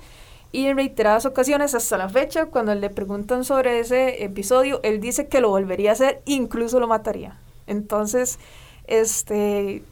Y 0.52 0.68
en 0.68 0.76
reiteradas 0.78 1.26
ocasiones, 1.26 1.74
hasta 1.74 1.98
la 1.98 2.10
fecha, 2.10 2.48
cuando 2.48 2.76
le 2.76 2.90
preguntan 2.90 3.46
sobre 3.46 3.80
ese 3.80 4.24
episodio, 4.24 4.82
él 4.84 5.00
dice 5.00 5.28
que 5.28 5.40
lo 5.40 5.50
volvería 5.50 5.92
a 5.92 5.94
hacer, 5.94 6.22
incluso 6.26 6.80
lo 6.80 6.88
mataría. 6.88 7.38
Entonces, 7.66 8.40
este, 8.88 9.84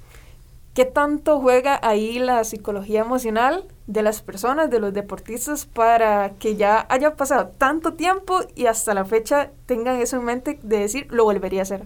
¿qué 0.73 0.85
tanto 0.85 1.39
juega 1.39 1.79
ahí 1.83 2.19
la 2.19 2.43
psicología 2.43 3.01
emocional 3.01 3.65
de 3.87 4.01
las 4.01 4.21
personas, 4.21 4.69
de 4.69 4.79
los 4.79 4.93
deportistas, 4.93 5.65
para 5.65 6.31
que 6.39 6.55
ya 6.55 6.85
haya 6.89 7.15
pasado 7.15 7.51
tanto 7.57 7.93
tiempo 7.93 8.39
y 8.55 8.65
hasta 8.65 8.93
la 8.93 9.05
fecha 9.05 9.51
tengan 9.65 10.01
eso 10.01 10.17
en 10.17 10.25
mente 10.25 10.59
de 10.63 10.79
decir, 10.79 11.07
lo 11.11 11.23
volvería 11.25 11.61
a 11.61 11.63
hacer? 11.63 11.85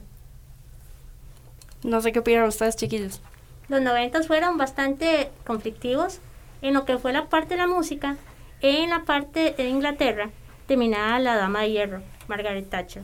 No 1.84 2.02
sé 2.02 2.12
qué 2.12 2.20
opinan 2.20 2.46
ustedes, 2.46 2.76
chiquillos. 2.76 3.22
Los 3.68 3.82
noventas 3.82 4.28
fueron 4.28 4.58
bastante 4.58 5.30
conflictivos 5.46 6.20
en 6.62 6.74
lo 6.74 6.86
que 6.86 6.98
fue 6.98 7.14
la 7.14 7.28
parte 7.28 7.56
de 7.56 7.58
la 7.58 7.68
música. 7.68 8.18
En 8.62 8.90
la 8.90 9.04
parte 9.06 9.54
de 9.56 9.70
Inglaterra 9.70 10.30
terminaba 10.68 11.20
la 11.20 11.36
dama 11.36 11.62
de 11.62 11.72
hierro, 11.72 12.02
Margaret 12.28 12.70
Thatcher. 12.70 13.04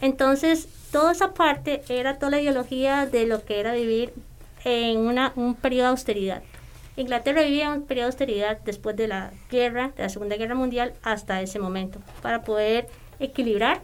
Entonces, 0.00 0.68
toda 0.92 1.12
esa 1.12 1.34
parte 1.34 1.82
era 1.88 2.18
toda 2.18 2.30
la 2.30 2.40
ideología 2.40 3.06
de 3.06 3.26
lo 3.26 3.44
que 3.44 3.60
era 3.60 3.72
vivir 3.72 4.12
en 4.64 4.98
una, 4.98 5.32
un 5.36 5.54
periodo 5.54 5.86
de 5.86 5.90
austeridad. 5.90 6.42
Inglaterra 6.96 7.42
vivía 7.42 7.70
un 7.70 7.82
periodo 7.82 8.06
de 8.06 8.12
austeridad 8.12 8.58
después 8.64 8.94
de 8.96 9.08
la 9.08 9.32
guerra, 9.50 9.92
de 9.96 10.04
la 10.04 10.08
Segunda 10.08 10.36
Guerra 10.36 10.54
Mundial, 10.54 10.94
hasta 11.02 11.42
ese 11.42 11.58
momento, 11.58 12.00
para 12.22 12.42
poder 12.42 12.86
equilibrar 13.18 13.80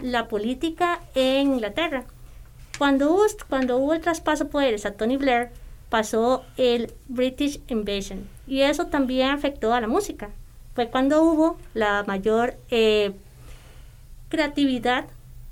la 0.00 0.28
política 0.28 1.00
en 1.14 1.54
Inglaterra. 1.54 2.04
Cuando 2.78 3.12
hubo, 3.12 3.24
cuando 3.48 3.78
hubo 3.78 3.94
el 3.94 4.00
traspaso 4.00 4.44
de 4.44 4.50
poderes 4.50 4.86
a 4.86 4.92
Tony 4.92 5.16
Blair, 5.16 5.50
pasó 5.88 6.44
el 6.56 6.92
British 7.08 7.60
Invasion 7.68 8.28
y 8.46 8.60
eso 8.62 8.86
también 8.86 9.30
afectó 9.30 9.72
a 9.72 9.80
la 9.80 9.88
música. 9.88 10.30
Fue 10.74 10.88
cuando 10.88 11.22
hubo 11.22 11.56
la 11.74 12.04
mayor 12.06 12.56
eh, 12.70 13.12
creatividad 14.28 15.06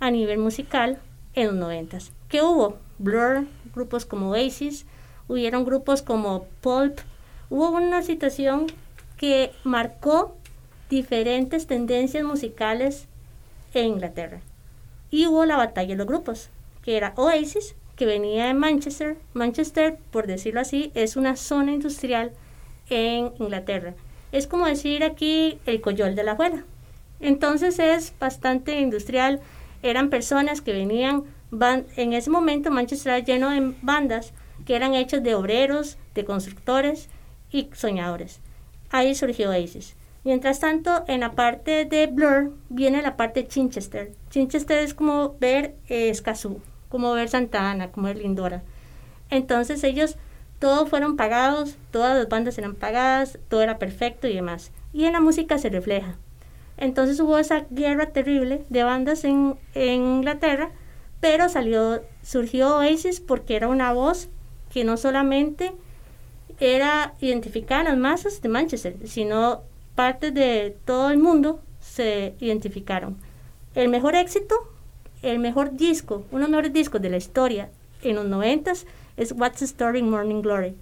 a 0.04 0.11
nivel 0.11 0.38
musical 0.38 0.99
en 1.34 1.46
los 1.46 1.56
noventas. 1.56 2.12
¿Qué 2.28 2.42
hubo? 2.42 2.76
Blur, 2.99 3.46
grupos 3.75 4.04
como 4.04 4.30
Oasis, 4.30 4.84
hubieron 5.28 5.64
grupos 5.64 6.02
como 6.02 6.44
Pulp. 6.61 6.99
Hubo 7.49 7.70
una 7.70 8.02
situación 8.02 8.66
que 9.16 9.52
marcó 9.64 10.37
diferentes 10.90 11.66
tendencias 11.66 12.23
musicales 12.23 13.06
en 13.73 13.87
Inglaterra. 13.87 14.40
Y 15.11 15.26
hubo 15.26 15.46
la 15.46 15.56
batalla 15.56 15.94
de 15.94 15.96
los 15.96 16.06
grupos, 16.06 16.50
que 16.82 16.99
era 16.99 17.14
Oasis, 17.16 17.75
que 17.96 18.04
venía 18.04 18.46
de 18.46 18.54
Manchester. 18.54 19.16
Manchester, 19.32 19.96
por 20.11 20.26
decirlo 20.26 20.61
así, 20.61 20.92
es 20.94 21.16
una 21.16 21.37
zona 21.37 21.73
industrial 21.73 22.32
en 22.90 23.32
Inglaterra. 23.38 23.94
Es 24.32 24.46
como 24.46 24.66
decir 24.66 25.02
aquí 25.02 25.58
el 25.64 25.80
coyol 25.80 26.14
de 26.14 26.25
la 26.25 26.32
abuela. 26.32 26.64
Entonces 27.20 27.78
es 27.78 28.12
bastante 28.18 28.80
industrial, 28.80 29.40
eran 29.85 30.09
personas 30.09 30.62
que 30.62 30.73
venían, 30.73 31.25
en 31.97 32.12
ese 32.14 32.31
momento 32.31 32.71
Manchester 32.71 33.12
era 33.12 33.25
lleno 33.25 33.50
de 33.50 33.75
bandas 33.83 34.33
que 34.64 34.75
eran 34.75 34.95
hechas 34.95 35.23
de 35.23 35.35
obreros, 35.35 35.99
de 36.14 36.25
constructores 36.25 37.11
y 37.50 37.69
soñadores. 37.75 38.41
Ahí 38.91 39.14
surgió 39.14 39.50
Oasis. 39.50 39.95
Mientras 40.25 40.59
tanto, 40.61 41.05
en 41.07 41.21
la 41.21 41.33
parte 41.33 41.85
de 41.85 42.07
Blur 42.07 42.55
viene 42.71 43.03
la 43.03 43.19
parte 43.19 43.43
de 43.43 43.49
Chichester. 43.49 44.12
Chichester 44.31 44.79
es 44.79 44.95
como 44.95 45.37
ver 45.38 45.75
eh, 45.88 46.09
Escazú, 46.09 46.62
como 46.88 47.12
ver 47.12 47.29
Santa 47.29 47.71
Ana, 47.71 47.93
como 47.93 48.07
ver 48.07 48.17
Lindora. 48.17 48.62
Entonces 49.29 49.85
ellos, 49.85 50.17
todos 50.61 50.88
fueron 50.88 51.17
pagados, 51.17 51.76
todas 51.91 52.17
las 52.17 52.29
bandas 52.31 52.57
eran 52.57 52.75
pagadas, 52.75 53.38
todo 53.49 53.61
era 53.61 53.79
perfecto 53.79 54.26
y 54.29 54.35
demás. 54.35 54.73
Y 54.95 55.05
en 55.05 55.12
la 55.12 55.21
música 55.21 55.59
se 55.59 55.69
refleja. 55.69 56.17
Entonces 56.76 57.21
hubo 57.21 57.38
esa 57.38 57.66
guerra 57.71 58.07
terrible 58.07 58.64
de 58.69 58.83
bandas 58.83 59.25
en, 59.25 59.57
Inglaterra, 59.75 60.71
pero 61.21 61.49
salió, 61.49 62.02
surgió 62.23 62.76
Oasis 62.76 63.21
porque 63.21 63.57
era 63.57 63.69
una 63.69 63.93
voz 63.93 64.28
que 64.73 64.85
no 64.85 64.97
solamente 64.97 65.73
era 66.61 67.14
identificada 67.21 67.83
en 67.83 67.87
las 67.87 67.99
masas 67.99 68.43
de 68.43 68.49
Manchester, 68.49 68.97
sino 69.04 69.62
partes 69.95 70.35
de 70.35 70.76
todo 70.85 71.11
el 71.11 71.19
mundo 71.19 71.61
se 71.81 72.35
identificaron. 72.40 73.16
El 73.75 73.88
mejor 73.88 74.14
éxito, 74.14 74.57
el 75.23 75.38
mejor 75.38 75.76
disco, 75.76 76.25
uno 76.31 76.38
de 76.38 76.40
los 76.40 76.50
mejores 76.50 76.73
discos 76.73 77.00
de 77.00 77.11
la 77.11 77.16
historia 77.16 77.71
en 78.02 78.16
los 78.16 78.26
noventas 78.26 78.87
es 79.16 79.33
What's 79.33 79.61
the 79.61 79.64
Story 79.64 80.00
in 80.00 80.11
Morning 80.11 80.43
Glory. 80.43 80.75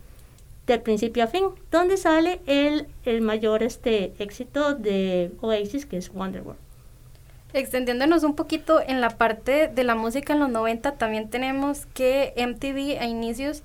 Del 0.67 0.81
principio 0.81 1.25
a 1.25 1.27
fin, 1.27 1.47
donde 1.71 1.97
sale 1.97 2.41
el, 2.47 2.87
el 3.05 3.21
mayor 3.21 3.63
este, 3.63 4.15
éxito 4.19 4.75
de 4.75 5.33
Oasis, 5.41 5.87
que 5.87 5.97
es 5.97 6.11
Wonderworld. 6.11 6.61
Extendiéndonos 7.53 8.23
un 8.25 8.35
poquito 8.35 8.81
en 8.81 9.01
la 9.01 9.11
parte 9.11 9.69
de 9.69 9.85
la 9.85 9.95
música 9.95 10.33
en 10.33 10.41
los 10.41 10.49
90, 10.49 10.93
también 10.93 11.29
tenemos 11.29 11.87
que 11.87 12.33
MTV 12.37 13.01
a 13.01 13.07
inicios 13.07 13.63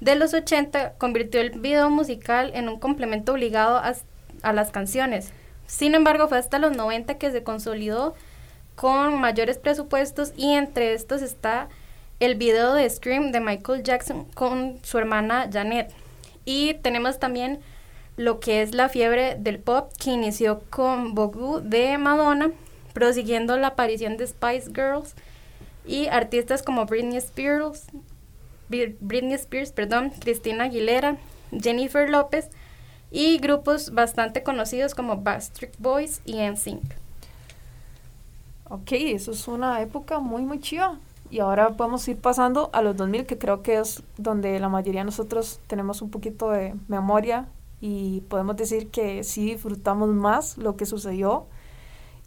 de 0.00 0.14
los 0.14 0.34
80 0.34 0.94
convirtió 0.98 1.40
el 1.40 1.50
video 1.50 1.90
musical 1.90 2.52
en 2.54 2.68
un 2.68 2.78
complemento 2.78 3.32
obligado 3.32 3.78
a, 3.78 3.94
a 4.42 4.52
las 4.52 4.70
canciones. 4.70 5.32
Sin 5.66 5.94
embargo, 5.94 6.28
fue 6.28 6.38
hasta 6.38 6.58
los 6.58 6.76
90 6.76 7.16
que 7.18 7.32
se 7.32 7.42
consolidó 7.42 8.14
con 8.76 9.18
mayores 9.20 9.58
presupuestos 9.58 10.32
y 10.36 10.52
entre 10.52 10.94
estos 10.94 11.22
está 11.22 11.68
el 12.20 12.34
video 12.36 12.74
de 12.74 12.88
Scream 12.88 13.32
de 13.32 13.40
Michael 13.40 13.82
Jackson 13.82 14.26
con 14.34 14.78
su 14.82 14.98
hermana 14.98 15.48
Janet. 15.52 15.92
Y 16.44 16.74
tenemos 16.74 17.18
también 17.18 17.60
lo 18.16 18.40
que 18.40 18.62
es 18.62 18.74
la 18.74 18.88
fiebre 18.88 19.36
del 19.38 19.58
pop 19.58 19.92
que 19.98 20.10
inició 20.10 20.60
con 20.70 21.14
Bogu 21.14 21.60
de 21.60 21.98
Madonna, 21.98 22.52
prosiguiendo 22.92 23.56
la 23.56 23.68
aparición 23.68 24.16
de 24.16 24.26
Spice 24.26 24.70
Girls 24.74 25.14
y 25.86 26.06
artistas 26.06 26.62
como 26.62 26.86
Britney 26.86 27.18
Spears, 27.18 27.86
Britney 28.68 29.34
Spears, 29.34 29.72
perdón, 29.72 30.10
Cristina 30.20 30.64
Aguilera, 30.64 31.16
Jennifer 31.50 32.08
López 32.08 32.48
y 33.10 33.38
grupos 33.38 33.92
bastante 33.92 34.42
conocidos 34.42 34.94
como 34.94 35.18
Backstreet 35.18 35.74
Boys 35.78 36.20
y 36.24 36.36
NSYNC. 36.36 36.82
Ok, 38.70 38.92
eso 38.92 39.32
es 39.32 39.46
una 39.46 39.80
época 39.82 40.18
muy, 40.18 40.42
muy 40.42 40.58
chiva. 40.60 40.98
Y 41.30 41.40
ahora 41.40 41.70
podemos 41.70 42.06
ir 42.08 42.18
pasando 42.18 42.70
a 42.72 42.82
los 42.82 42.96
2000, 42.96 43.26
que 43.26 43.38
creo 43.38 43.62
que 43.62 43.78
es 43.78 44.02
donde 44.16 44.58
la 44.60 44.68
mayoría 44.68 45.00
de 45.00 45.06
nosotros 45.06 45.60
tenemos 45.66 46.02
un 46.02 46.10
poquito 46.10 46.50
de 46.50 46.74
memoria 46.88 47.48
y 47.80 48.20
podemos 48.28 48.56
decir 48.56 48.90
que 48.90 49.24
sí 49.24 49.52
disfrutamos 49.52 50.08
más 50.10 50.58
lo 50.58 50.76
que 50.76 50.86
sucedió 50.86 51.46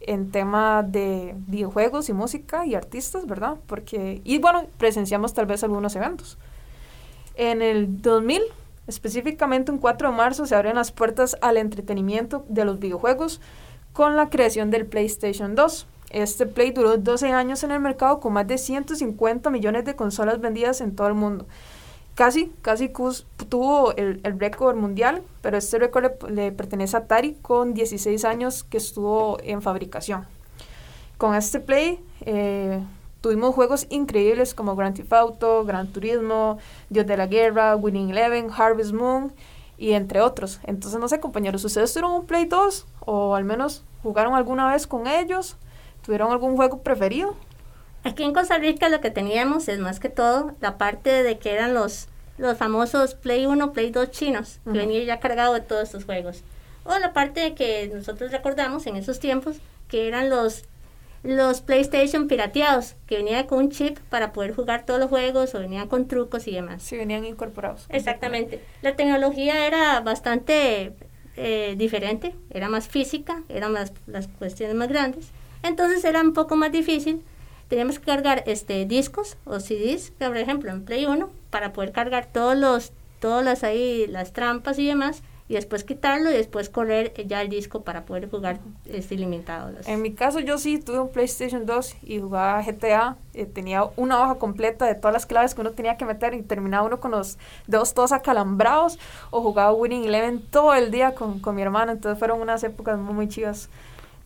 en 0.01 0.31
tema 0.31 0.83
de 0.83 1.35
videojuegos 1.47 2.09
y 2.09 2.13
música 2.13 2.65
y 2.65 2.75
artistas, 2.75 3.25
¿verdad? 3.25 3.57
Porque, 3.65 4.21
y 4.23 4.37
bueno, 4.37 4.67
presenciamos 4.77 5.33
tal 5.33 5.45
vez 5.45 5.63
algunos 5.63 5.95
eventos. 5.95 6.37
En 7.35 7.61
el 7.61 8.01
2000, 8.01 8.41
específicamente 8.87 9.71
un 9.71 9.79
4 9.79 10.11
de 10.11 10.15
marzo, 10.15 10.45
se 10.45 10.55
abren 10.55 10.75
las 10.75 10.91
puertas 10.91 11.37
al 11.41 11.57
entretenimiento 11.57 12.45
de 12.49 12.65
los 12.65 12.79
videojuegos 12.79 13.41
con 13.93 14.15
la 14.15 14.29
creación 14.29 14.69
del 14.69 14.85
PlayStation 14.85 15.55
2. 15.55 15.87
Este 16.09 16.45
Play 16.45 16.71
duró 16.71 16.97
12 16.97 17.31
años 17.31 17.63
en 17.63 17.71
el 17.71 17.79
mercado 17.79 18.19
con 18.19 18.33
más 18.33 18.47
de 18.47 18.57
150 18.57 19.49
millones 19.49 19.85
de 19.85 19.95
consolas 19.95 20.39
vendidas 20.39 20.81
en 20.81 20.95
todo 20.95 21.07
el 21.07 21.13
mundo. 21.13 21.45
Casi, 22.15 22.51
casi 22.61 22.89
tuvo 22.89 23.95
el, 23.95 24.21
el 24.23 24.39
récord 24.39 24.75
mundial, 24.75 25.21
pero 25.41 25.57
este 25.57 25.77
récord 25.77 26.11
le, 26.29 26.51
pertenece 26.51 26.97
a 26.97 27.01
Atari 27.01 27.35
con 27.41 27.75
16 27.75 28.25
años 28.25 28.63
que 28.63 28.77
estuvo 28.77 29.37
en 29.43 29.61
fabricación. 29.61 30.25
Con 31.17 31.35
este 31.35 31.59
Play 31.59 31.99
eh, 32.21 32.81
tuvimos 33.21 33.53
juegos 33.53 33.85
increíbles 33.89 34.55
como 34.55 34.75
Grand 34.75 34.95
Theft 34.95 35.13
Auto, 35.13 35.63
Gran 35.63 35.91
Turismo, 35.91 36.57
Dios 36.89 37.05
de 37.05 37.17
la 37.17 37.27
Guerra, 37.27 37.75
Winning 37.75 38.09
Eleven, 38.09 38.49
Harvest 38.55 38.93
Moon 38.93 39.31
y 39.77 39.91
entre 39.91 40.21
otros. 40.21 40.59
Entonces, 40.63 40.99
no 40.99 41.07
sé, 41.07 41.19
compañeros, 41.19 41.63
¿ustedes 41.65 41.93
tuvieron 41.93 42.13
un 42.13 42.25
Play 42.25 42.45
2 42.45 42.87
o 43.01 43.35
al 43.35 43.43
menos 43.43 43.83
jugaron 44.01 44.33
alguna 44.33 44.71
vez 44.71 44.87
con 44.87 45.05
ellos? 45.05 45.55
¿Tuvieron 46.07 46.31
algún 46.31 46.55
juego 46.55 46.83
preferido? 46.83 47.35
Aquí 48.05 48.23
en 48.23 48.31
Costa 48.33 48.57
Rica 48.57 48.87
lo 48.87 49.01
que 49.01 49.11
teníamos 49.11 49.67
es 49.67 49.77
más 49.77 49.99
que 49.99 50.07
todo 50.07 50.55
la 50.61 50.77
parte 50.77 51.21
de 51.21 51.37
que 51.37 51.51
eran 51.51 51.73
los, 51.73 52.07
los 52.37 52.57
famosos 52.57 53.13
Play 53.15 53.45
1, 53.45 53.73
Play 53.73 53.91
2 53.91 54.09
chinos, 54.11 54.61
que 54.63 54.77
venía 54.77 55.03
ya 55.03 55.19
cargado 55.19 55.53
de 55.53 55.59
todos 55.59 55.83
estos 55.83 56.05
juegos. 56.05 56.43
O 56.85 56.97
la 56.97 57.11
parte 57.11 57.41
de 57.41 57.55
que 57.55 57.91
nosotros 57.93 58.31
recordamos 58.31 58.87
en 58.87 58.95
esos 58.95 59.19
tiempos, 59.19 59.57
que 59.89 60.07
eran 60.07 60.29
los, 60.29 60.63
los 61.23 61.59
PlayStation 61.59 62.29
pirateados, 62.29 62.95
que 63.05 63.17
venían 63.17 63.45
con 63.45 63.59
un 63.59 63.69
chip 63.69 63.99
para 64.09 64.31
poder 64.31 64.55
jugar 64.55 64.85
todos 64.85 65.01
los 65.01 65.09
juegos 65.09 65.53
o 65.55 65.59
venían 65.59 65.89
con 65.89 66.07
trucos 66.07 66.47
y 66.47 66.53
demás. 66.53 66.83
Sí, 66.83 66.95
venían 66.95 67.25
incorporados. 67.25 67.85
Exactamente. 67.89 68.63
La 68.81 68.95
tecnología 68.95 69.67
era 69.67 69.99
bastante 69.99 70.93
eh, 71.35 71.75
diferente, 71.77 72.33
era 72.49 72.69
más 72.69 72.87
física, 72.87 73.43
eran 73.49 73.73
más, 73.73 73.91
las 74.05 74.29
cuestiones 74.29 74.73
más 74.73 74.87
grandes 74.87 75.33
entonces 75.63 76.03
era 76.03 76.21
un 76.21 76.33
poco 76.33 76.55
más 76.55 76.71
difícil. 76.71 77.21
Teníamos 77.67 77.99
que 77.99 78.05
cargar 78.05 78.43
este 78.45 78.85
discos 78.85 79.37
o 79.45 79.59
CDs, 79.59 80.11
por 80.11 80.37
ejemplo 80.37 80.71
en 80.71 80.85
Play 80.85 81.05
1, 81.05 81.29
para 81.49 81.73
poder 81.73 81.91
cargar 81.91 82.27
todos 82.31 82.57
los, 82.57 82.91
todas 83.19 83.43
las 83.43 83.63
ahí, 83.63 84.07
las 84.07 84.31
trampas 84.31 84.79
y 84.79 84.87
demás, 84.87 85.21
y 85.49 85.53
después 85.53 85.83
quitarlo 85.83 86.29
y 86.29 86.33
después 86.33 86.69
correr 86.69 87.13
ya 87.25 87.41
el 87.41 87.49
disco 87.49 87.81
para 87.81 88.05
poder 88.05 88.29
jugar 88.29 88.59
este 88.85 89.15
ilimitado. 89.15 89.71
En 89.85 90.01
mi 90.01 90.13
caso 90.13 90.39
yo 90.39 90.57
sí 90.57 90.79
tuve 90.79 90.99
un 90.99 91.09
PlayStation 91.09 91.65
2 91.65 91.95
y 92.03 92.19
jugaba 92.19 92.61
GTA, 92.61 93.15
eh, 93.33 93.45
tenía 93.45 93.85
una 93.95 94.21
hoja 94.21 94.35
completa 94.35 94.85
de 94.85 94.95
todas 94.95 95.13
las 95.13 95.25
claves 95.25 95.55
que 95.55 95.61
uno 95.61 95.71
tenía 95.71 95.95
que 95.95 96.05
meter 96.05 96.33
y 96.33 96.41
terminaba 96.41 96.85
uno 96.85 96.99
con 96.99 97.11
los 97.11 97.37
dedos 97.65 97.93
todos 97.93 98.11
acalambrados 98.11 98.99
o 99.29 99.41
jugaba 99.41 99.73
Winning 99.73 100.05
Eleven 100.05 100.41
todo 100.41 100.73
el 100.73 100.91
día 100.91 101.15
con, 101.15 101.39
con 101.39 101.55
mi 101.55 101.61
hermano, 101.61 101.93
entonces 101.93 102.19
fueron 102.19 102.41
unas 102.41 102.63
épocas 102.63 102.99
muy, 102.99 103.13
muy 103.13 103.27
chivas. 103.29 103.69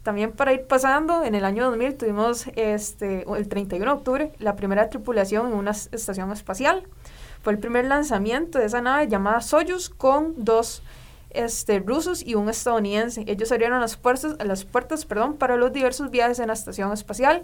También 0.04 0.32
para 0.32 0.54
ir 0.54 0.66
pasando, 0.66 1.24
en 1.24 1.36
el 1.36 1.46
año 1.46 1.66
2000 1.66 1.96
tuvimos 1.96 2.48
este, 2.56 3.24
el 3.32 3.48
31 3.48 3.86
de 3.86 3.98
octubre 3.98 4.32
la 4.40 4.56
primera 4.56 4.90
tripulación 4.90 5.48
en 5.48 5.54
una 5.54 5.72
estación 5.72 6.32
espacial. 6.32 6.84
Fue 7.44 7.54
el 7.54 7.60
primer 7.60 7.86
lanzamiento 7.86 8.58
de 8.58 8.66
esa 8.66 8.82
nave 8.82 9.08
llamada 9.08 9.42
Soyuz 9.42 9.90
con 9.90 10.34
dos 10.38 10.82
este, 11.30 11.80
rusos 11.80 12.26
y 12.26 12.36
un 12.36 12.50
estadounidense. 12.50 13.24
Ellos 13.28 13.52
abrieron 13.52 13.80
las 13.80 13.96
puertas, 13.96 14.38
las 14.44 14.66
puertas 14.66 15.06
perdón, 15.06 15.36
para 15.36 15.56
los 15.56 15.72
diversos 15.72 16.10
viajes 16.10 16.40
en 16.40 16.48
la 16.48 16.54
estación 16.54 16.92
espacial. 16.94 17.44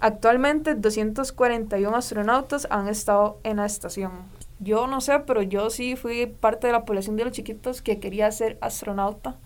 Actualmente 0.00 0.74
241 0.74 1.94
astronautas 1.94 2.66
han 2.70 2.88
estado 2.88 3.38
en 3.44 3.58
la 3.58 3.66
estación. 3.66 4.12
Yo 4.60 4.86
no 4.86 5.00
sé, 5.00 5.20
pero 5.20 5.42
yo 5.42 5.70
sí 5.70 5.94
fui 5.94 6.26
parte 6.26 6.66
de 6.66 6.72
la 6.72 6.84
población 6.84 7.16
de 7.16 7.24
los 7.24 7.32
chiquitos 7.32 7.80
que 7.82 8.00
quería 8.00 8.30
ser 8.32 8.58
astronauta. 8.60 9.36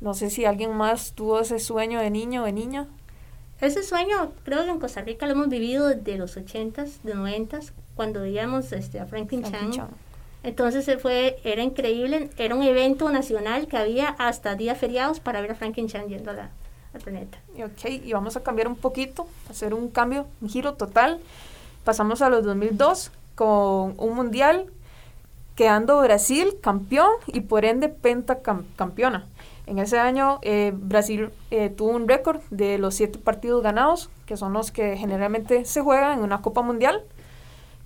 No 0.00 0.14
sé 0.14 0.30
si 0.30 0.44
alguien 0.44 0.74
más 0.74 1.12
tuvo 1.12 1.40
ese 1.40 1.58
sueño 1.58 2.00
de 2.00 2.10
niño 2.10 2.42
o 2.42 2.46
de 2.46 2.52
niña. 2.52 2.86
Ese 3.60 3.82
sueño 3.82 4.32
creo 4.44 4.64
que 4.64 4.70
en 4.70 4.80
Costa 4.80 5.02
Rica 5.02 5.26
lo 5.26 5.32
hemos 5.32 5.48
vivido 5.48 5.88
desde 5.88 6.16
los 6.16 6.36
80s, 6.36 7.02
de 7.02 7.14
90s, 7.14 7.72
cuando 7.94 8.22
veíamos 8.22 8.72
este, 8.72 8.98
a 8.98 9.06
Franklin, 9.06 9.42
Chan. 9.42 9.88
Entonces 10.42 10.90
fue, 11.02 11.38
era 11.44 11.62
increíble, 11.62 12.30
era 12.38 12.54
un 12.54 12.62
evento 12.62 13.10
nacional 13.10 13.66
que 13.66 13.76
había 13.76 14.08
hasta 14.08 14.54
días 14.54 14.78
feriados 14.78 15.20
para 15.20 15.42
ver 15.42 15.50
a 15.50 15.54
Franklin 15.54 15.88
Chan 15.88 16.08
yendo 16.08 16.30
al 16.30 17.00
planeta. 17.04 17.38
Ok, 17.62 17.84
y 18.02 18.12
vamos 18.14 18.38
a 18.38 18.42
cambiar 18.42 18.68
un 18.68 18.76
poquito, 18.76 19.28
hacer 19.50 19.74
un 19.74 19.90
cambio, 19.90 20.26
un 20.40 20.48
giro 20.48 20.74
total. 20.74 21.20
Pasamos 21.84 22.22
a 22.22 22.30
los 22.30 22.42
2002 22.44 23.12
con 23.34 23.94
un 23.98 24.14
mundial, 24.14 24.66
quedando 25.54 26.00
Brasil 26.00 26.56
campeón 26.62 27.10
y 27.26 27.40
por 27.40 27.66
ende 27.66 27.90
pentacampeona. 27.90 29.26
En 29.70 29.78
ese 29.78 30.00
año 30.00 30.40
eh, 30.42 30.72
Brasil 30.74 31.30
eh, 31.52 31.68
tuvo 31.68 31.90
un 31.90 32.08
récord 32.08 32.40
de 32.50 32.76
los 32.76 32.96
siete 32.96 33.20
partidos 33.20 33.62
ganados, 33.62 34.10
que 34.26 34.36
son 34.36 34.52
los 34.52 34.72
que 34.72 34.96
generalmente 34.96 35.64
se 35.64 35.80
juegan 35.80 36.18
en 36.18 36.24
una 36.24 36.42
Copa 36.42 36.60
Mundial, 36.60 37.04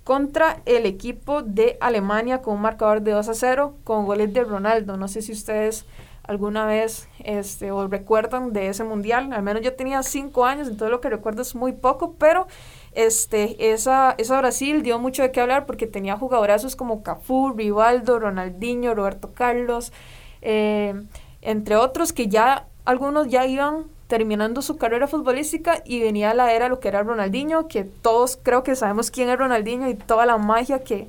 contra 0.03 0.61
el 0.65 0.87
equipo 0.87 1.43
de 1.43 1.77
Alemania 1.79 2.41
con 2.41 2.55
un 2.55 2.61
marcador 2.61 3.01
de 3.01 3.11
2 3.11 3.29
a 3.29 3.33
0 3.35 3.75
con 3.83 4.07
goles 4.07 4.33
de 4.33 4.43
Ronaldo. 4.43 4.97
No 4.97 5.07
sé 5.07 5.21
si 5.21 5.31
ustedes 5.31 5.85
alguna 6.23 6.65
vez 6.65 7.07
este, 7.23 7.71
o 7.71 7.87
recuerdan 7.87 8.51
de 8.51 8.69
ese 8.69 8.83
mundial. 8.83 9.31
Al 9.31 9.43
menos 9.43 9.61
yo 9.61 9.75
tenía 9.75 10.01
cinco 10.01 10.45
años, 10.45 10.67
entonces 10.67 10.89
lo 10.89 11.01
que 11.01 11.11
recuerdo 11.11 11.43
es 11.43 11.53
muy 11.53 11.73
poco, 11.73 12.15
pero 12.17 12.47
este, 12.93 13.71
esa, 13.73 14.15
esa 14.17 14.39
Brasil 14.39 14.81
dio 14.81 14.97
mucho 14.97 15.21
de 15.21 15.31
qué 15.31 15.39
hablar 15.39 15.67
porque 15.67 15.85
tenía 15.85 16.17
jugadorazos 16.17 16.75
como 16.75 17.03
Cafú, 17.03 17.53
Rivaldo, 17.55 18.17
Ronaldinho, 18.17 18.95
Roberto 18.95 19.33
Carlos. 19.35 19.93
Eh, 20.41 20.95
entre 21.45 21.75
otros 21.75 22.11
que 22.11 22.27
ya 22.27 22.67
algunos 22.85 23.27
ya 23.27 23.45
iban 23.45 23.85
terminando 24.07 24.61
su 24.61 24.77
carrera 24.77 25.07
futbolística 25.07 25.81
y 25.85 26.01
venía 26.01 26.33
la 26.33 26.53
era 26.53 26.69
lo 26.69 26.79
que 26.79 26.87
era 26.87 27.03
Ronaldinho, 27.03 27.67
que 27.67 27.83
todos 27.83 28.37
creo 28.41 28.63
que 28.63 28.75
sabemos 28.75 29.11
quién 29.11 29.29
es 29.29 29.37
Ronaldinho 29.37 29.89
y 29.89 29.95
toda 29.95 30.25
la 30.25 30.37
magia 30.37 30.79
que, 30.79 31.07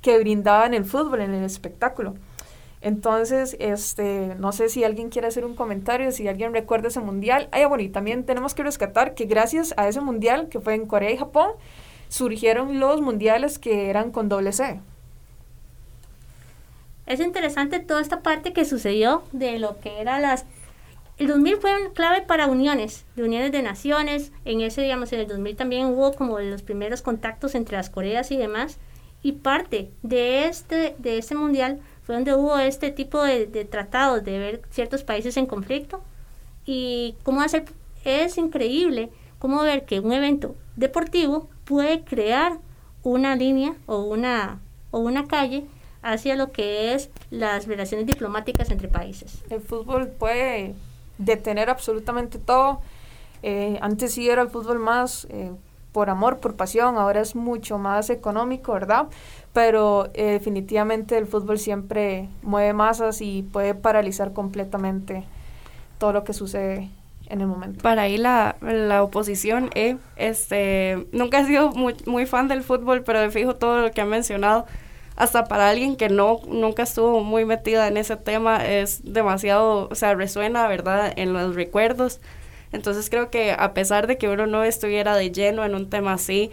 que 0.00 0.18
brindaba 0.18 0.66
en 0.66 0.74
el 0.74 0.84
fútbol, 0.84 1.20
en 1.20 1.34
el 1.34 1.44
espectáculo. 1.44 2.14
Entonces, 2.80 3.56
este, 3.60 4.34
no 4.38 4.50
sé 4.52 4.68
si 4.68 4.82
alguien 4.82 5.08
quiere 5.08 5.28
hacer 5.28 5.44
un 5.44 5.54
comentario, 5.54 6.10
si 6.10 6.26
alguien 6.26 6.52
recuerda 6.52 6.88
ese 6.88 6.98
mundial. 6.98 7.48
Ay, 7.52 7.64
bueno, 7.64 7.82
y 7.82 7.88
también 7.88 8.24
tenemos 8.24 8.54
que 8.54 8.64
rescatar 8.64 9.14
que 9.14 9.26
gracias 9.26 9.72
a 9.76 9.86
ese 9.86 10.00
mundial 10.00 10.48
que 10.48 10.60
fue 10.60 10.74
en 10.74 10.86
Corea 10.86 11.12
y 11.12 11.16
Japón, 11.16 11.50
surgieron 12.08 12.80
los 12.80 13.00
mundiales 13.00 13.58
que 13.58 13.88
eran 13.88 14.10
con 14.10 14.28
doble 14.28 14.52
C 14.52 14.80
es 17.06 17.20
interesante 17.20 17.80
toda 17.80 18.00
esta 18.00 18.22
parte 18.22 18.52
que 18.52 18.64
sucedió 18.64 19.22
de 19.32 19.58
lo 19.58 19.78
que 19.80 20.00
era 20.00 20.20
las... 20.20 20.44
El 21.18 21.28
2000 21.28 21.56
fue 21.58 21.70
clave 21.94 22.22
para 22.22 22.46
uniones, 22.46 23.04
de 23.16 23.22
uniones 23.22 23.52
de 23.52 23.62
naciones. 23.62 24.32
En 24.44 24.60
ese, 24.60 24.82
digamos, 24.82 25.12
en 25.12 25.20
el 25.20 25.28
2000 25.28 25.56
también 25.56 25.86
hubo 25.86 26.12
como 26.14 26.40
los 26.40 26.62
primeros 26.62 27.02
contactos 27.02 27.54
entre 27.54 27.76
las 27.76 27.90
Coreas 27.90 28.30
y 28.30 28.36
demás. 28.36 28.78
Y 29.22 29.32
parte 29.32 29.90
de 30.02 30.46
este, 30.46 30.96
de 30.98 31.18
este 31.18 31.34
mundial 31.34 31.80
fue 32.02 32.14
donde 32.14 32.34
hubo 32.34 32.58
este 32.58 32.90
tipo 32.90 33.22
de, 33.22 33.46
de 33.46 33.64
tratados 33.64 34.24
de 34.24 34.38
ver 34.38 34.62
ciertos 34.70 35.04
países 35.04 35.36
en 35.36 35.46
conflicto 35.46 36.02
y 36.64 37.14
cómo 37.22 37.42
hacer, 37.42 37.64
es 38.04 38.38
increíble 38.38 39.10
cómo 39.38 39.62
ver 39.62 39.84
que 39.84 40.00
un 40.00 40.12
evento 40.12 40.56
deportivo 40.76 41.48
puede 41.64 42.02
crear 42.02 42.58
una 43.02 43.36
línea 43.36 43.74
o 43.86 44.02
una, 44.02 44.60
o 44.90 45.00
una 45.00 45.26
calle 45.26 45.64
hacia 46.02 46.36
lo 46.36 46.52
que 46.52 46.94
es 46.94 47.10
las 47.30 47.66
relaciones 47.66 48.06
diplomáticas 48.06 48.70
entre 48.70 48.88
países. 48.88 49.42
El 49.50 49.60
fútbol 49.60 50.08
puede 50.08 50.74
detener 51.18 51.70
absolutamente 51.70 52.38
todo. 52.38 52.80
Eh, 53.42 53.78
antes 53.80 54.12
sí 54.14 54.28
era 54.28 54.42
el 54.42 54.48
fútbol 54.48 54.78
más 54.78 55.26
eh, 55.30 55.52
por 55.92 56.10
amor, 56.10 56.38
por 56.38 56.56
pasión, 56.56 56.96
ahora 56.96 57.20
es 57.20 57.36
mucho 57.36 57.78
más 57.78 58.10
económico, 58.10 58.72
¿verdad? 58.72 59.08
Pero 59.52 60.08
eh, 60.14 60.32
definitivamente 60.32 61.18
el 61.18 61.26
fútbol 61.26 61.58
siempre 61.58 62.28
mueve 62.42 62.72
masas 62.72 63.20
y 63.20 63.42
puede 63.42 63.74
paralizar 63.74 64.32
completamente 64.32 65.24
todo 65.98 66.12
lo 66.12 66.24
que 66.24 66.32
sucede 66.32 66.88
en 67.26 67.40
el 67.40 67.46
momento. 67.46 67.82
Para 67.82 68.02
ahí 68.02 68.16
la, 68.16 68.56
la 68.60 69.02
oposición, 69.02 69.70
eh, 69.74 69.96
este, 70.16 71.06
nunca 71.12 71.40
he 71.40 71.46
sido 71.46 71.70
muy, 71.72 71.94
muy 72.06 72.26
fan 72.26 72.48
del 72.48 72.62
fútbol, 72.62 73.02
pero 73.04 73.20
de 73.20 73.30
fijo 73.30 73.54
todo 73.56 73.82
lo 73.82 73.90
que 73.90 74.00
ha 74.00 74.06
mencionado, 74.06 74.66
hasta 75.16 75.44
para 75.44 75.68
alguien 75.68 75.96
que 75.96 76.08
no, 76.08 76.40
nunca 76.46 76.82
estuvo 76.82 77.22
muy 77.22 77.44
metida 77.44 77.88
en 77.88 77.96
ese 77.96 78.16
tema, 78.16 78.66
es 78.66 79.00
demasiado, 79.04 79.88
o 79.90 79.94
sea, 79.94 80.14
resuena, 80.14 80.66
¿verdad?, 80.68 81.12
en 81.16 81.32
los 81.32 81.54
recuerdos. 81.54 82.20
Entonces 82.72 83.10
creo 83.10 83.30
que 83.30 83.52
a 83.52 83.74
pesar 83.74 84.06
de 84.06 84.16
que 84.16 84.28
uno 84.28 84.46
no 84.46 84.64
estuviera 84.64 85.14
de 85.14 85.30
lleno 85.30 85.64
en 85.64 85.74
un 85.74 85.90
tema 85.90 86.14
así, 86.14 86.50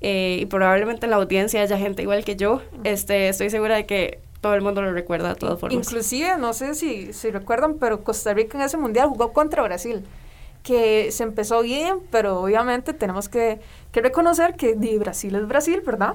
eh, 0.00 0.38
y 0.40 0.46
probablemente 0.46 1.06
en 1.06 1.10
la 1.10 1.16
audiencia 1.16 1.60
haya 1.62 1.78
gente 1.78 2.02
igual 2.02 2.24
que 2.24 2.34
yo, 2.34 2.62
este, 2.84 3.28
estoy 3.28 3.50
segura 3.50 3.76
de 3.76 3.86
que 3.86 4.20
todo 4.40 4.54
el 4.54 4.62
mundo 4.62 4.82
lo 4.82 4.92
recuerda 4.92 5.28
de 5.28 5.34
todas 5.34 5.60
formas. 5.60 5.74
Inclusive, 5.74 6.38
no 6.38 6.52
sé 6.54 6.74
si, 6.74 7.12
si 7.12 7.30
recuerdan, 7.30 7.76
pero 7.78 8.02
Costa 8.02 8.32
Rica 8.32 8.56
en 8.58 8.64
ese 8.64 8.78
mundial 8.78 9.08
jugó 9.08 9.32
contra 9.32 9.62
Brasil, 9.62 10.04
que 10.62 11.12
se 11.12 11.22
empezó 11.22 11.62
bien, 11.62 11.98
pero 12.10 12.40
obviamente 12.40 12.92
tenemos 12.94 13.28
que, 13.28 13.60
que 13.92 14.00
reconocer 14.00 14.54
que 14.54 14.74
Brasil 14.98 15.34
es 15.34 15.46
Brasil, 15.46 15.82
¿verdad? 15.84 16.14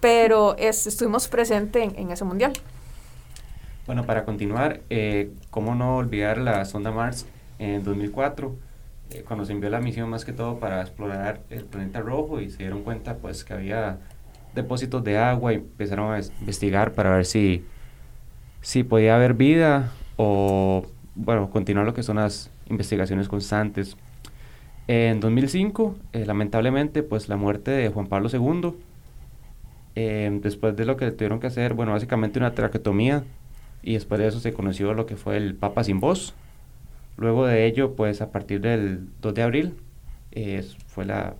Pero 0.00 0.56
es, 0.56 0.86
estuvimos 0.86 1.28
presentes 1.28 1.82
en, 1.82 1.98
en, 1.98 2.10
ese 2.10 2.24
mundial. 2.24 2.52
Bueno, 3.86 4.04
para 4.04 4.24
continuar, 4.24 4.80
eh, 4.90 5.30
¿cómo 5.50 5.74
no 5.74 5.96
olvidar 5.96 6.38
la 6.38 6.64
sonda 6.64 6.90
Mars 6.90 7.26
en 7.58 7.82
2004? 7.84 8.54
Eh, 9.10 9.24
cuando 9.26 9.44
se 9.44 9.52
envió 9.52 9.70
la 9.70 9.80
misión 9.80 10.10
más 10.10 10.24
que 10.24 10.32
todo 10.32 10.58
para 10.58 10.80
explorar 10.80 11.40
el 11.50 11.64
planeta 11.64 12.00
rojo 12.00 12.40
y 12.40 12.50
se 12.50 12.58
dieron 12.58 12.82
cuenta 12.82 13.18
pues 13.18 13.44
que 13.44 13.54
había 13.54 13.98
depósitos 14.54 15.04
de 15.04 15.16
agua 15.16 15.52
y 15.52 15.56
empezaron 15.56 16.12
a 16.12 16.20
investigar 16.40 16.92
para 16.92 17.10
ver 17.10 17.24
si, 17.24 17.64
si 18.62 18.82
podía 18.82 19.14
haber 19.14 19.34
vida 19.34 19.92
o, 20.16 20.84
bueno, 21.14 21.50
continuar 21.50 21.86
lo 21.86 21.94
que 21.94 22.02
son 22.02 22.16
las 22.16 22.50
investigaciones 22.68 23.28
constantes. 23.28 23.96
En 24.88 25.20
2005, 25.20 25.96
eh, 26.12 26.26
lamentablemente, 26.26 27.02
pues 27.02 27.28
la 27.28 27.36
muerte 27.36 27.70
de 27.70 27.88
Juan 27.90 28.06
Pablo 28.06 28.28
II, 28.32 28.74
eh, 29.96 30.30
después 30.40 30.76
de 30.76 30.84
lo 30.84 30.96
que 30.96 31.10
tuvieron 31.10 31.40
que 31.40 31.48
hacer, 31.48 31.74
bueno, 31.74 31.92
básicamente 31.92 32.38
una 32.38 32.54
traquetomía, 32.54 33.24
y 33.82 33.94
después 33.94 34.20
de 34.20 34.28
eso 34.28 34.38
se 34.38 34.52
conoció 34.52 34.94
lo 34.94 35.06
que 35.06 35.16
fue 35.16 35.36
el 35.36 35.56
Papa 35.56 35.82
sin 35.82 35.98
voz. 35.98 36.34
Luego 37.16 37.46
de 37.46 37.66
ello, 37.66 37.96
pues 37.96 38.20
a 38.20 38.30
partir 38.30 38.60
del 38.60 39.08
2 39.20 39.34
de 39.34 39.42
abril, 39.42 39.74
fue 40.86 41.04
la, 41.04 41.34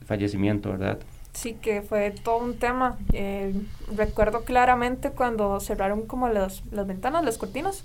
el 0.00 0.06
fallecimiento, 0.06 0.70
¿verdad? 0.70 0.98
Sí, 1.32 1.54
que 1.54 1.80
fue 1.80 2.10
todo 2.10 2.38
un 2.38 2.58
tema. 2.58 2.98
Eh, 3.12 3.54
recuerdo 3.96 4.44
claramente 4.44 5.10
cuando 5.10 5.58
cerraron 5.60 6.02
como 6.06 6.28
las, 6.28 6.62
las 6.70 6.86
ventanas, 6.86 7.24
las 7.24 7.38
cortinas, 7.38 7.84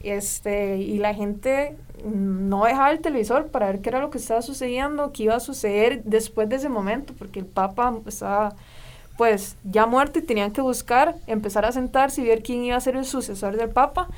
este, 0.00 0.76
y 0.76 0.98
la 0.98 1.14
gente 1.14 1.76
no 2.04 2.64
dejaba 2.66 2.90
el 2.90 3.00
televisor 3.00 3.46
para 3.46 3.66
ver 3.66 3.80
qué 3.80 3.88
era 3.88 4.00
lo 4.00 4.10
que 4.10 4.18
estaba 4.18 4.42
sucediendo, 4.42 5.12
qué 5.12 5.24
iba 5.24 5.36
a 5.36 5.40
suceder 5.40 6.02
después 6.04 6.48
de 6.50 6.56
ese 6.56 6.68
momento, 6.68 7.14
porque 7.18 7.38
el 7.38 7.46
Papa 7.46 7.94
estaba 8.06 8.50
pues 8.50 8.64
ya 9.64 9.86
muerto 9.86 10.18
y 10.18 10.22
tenían 10.22 10.50
que 10.50 10.60
buscar, 10.60 11.16
empezar 11.26 11.64
a 11.64 11.72
sentarse 11.72 12.22
y 12.22 12.24
ver 12.26 12.42
quién 12.42 12.64
iba 12.64 12.76
a 12.76 12.80
ser 12.80 12.96
el 12.96 13.04
sucesor 13.04 13.56
del 13.56 13.70
Papa. 13.70 14.08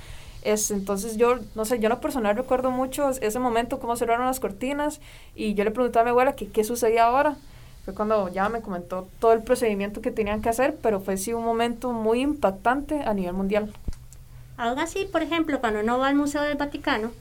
Es, 0.43 0.71
entonces 0.71 1.17
yo, 1.17 1.39
no 1.55 1.65
sé, 1.65 1.79
yo 1.79 1.87
en 1.87 1.91
lo 1.91 2.01
personal 2.01 2.37
recuerdo 2.37 2.71
mucho 2.71 3.11
ese 3.11 3.39
momento, 3.39 3.81
cómo 3.81 3.97
cerraron 3.97 4.27
las 4.27 4.41
cortinas, 4.41 5.01
y 5.35 5.55
yo 5.55 5.65
le 5.65 5.71
preguntaba 5.73 6.03
a 6.03 6.05
mi 6.05 6.11
abuela 6.11 6.37
que 6.37 6.49
qué 6.49 6.63
sucedía 6.63 7.05
ahora 7.05 7.37
fue 7.87 7.95
cuando 7.95 8.29
ya 8.29 8.49
me 8.49 8.63
comentó 8.63 9.07
todo 9.21 9.33
el 9.33 9.43
procedimiento 9.43 10.01
que 10.01 10.11
tenían 10.11 10.43
que 10.43 10.49
hacer, 10.49 10.77
pero 10.83 11.01
fue 11.01 11.17
sí 11.17 11.33
un 11.33 11.45
momento 11.45 11.93
muy 11.93 12.21
impactante 12.21 13.03
a 13.03 13.15
nivel 13.15 13.33
mundial. 13.33 13.73
Aún 14.57 14.81
así, 14.81 15.05
por 15.05 15.23
ejemplo, 15.23 15.61
cuando 15.61 15.79
uno 15.79 15.97
va 15.99 16.09
al 16.09 16.17
Museo 16.17 16.43
del 16.43 16.57
Vaticano, 16.57 17.13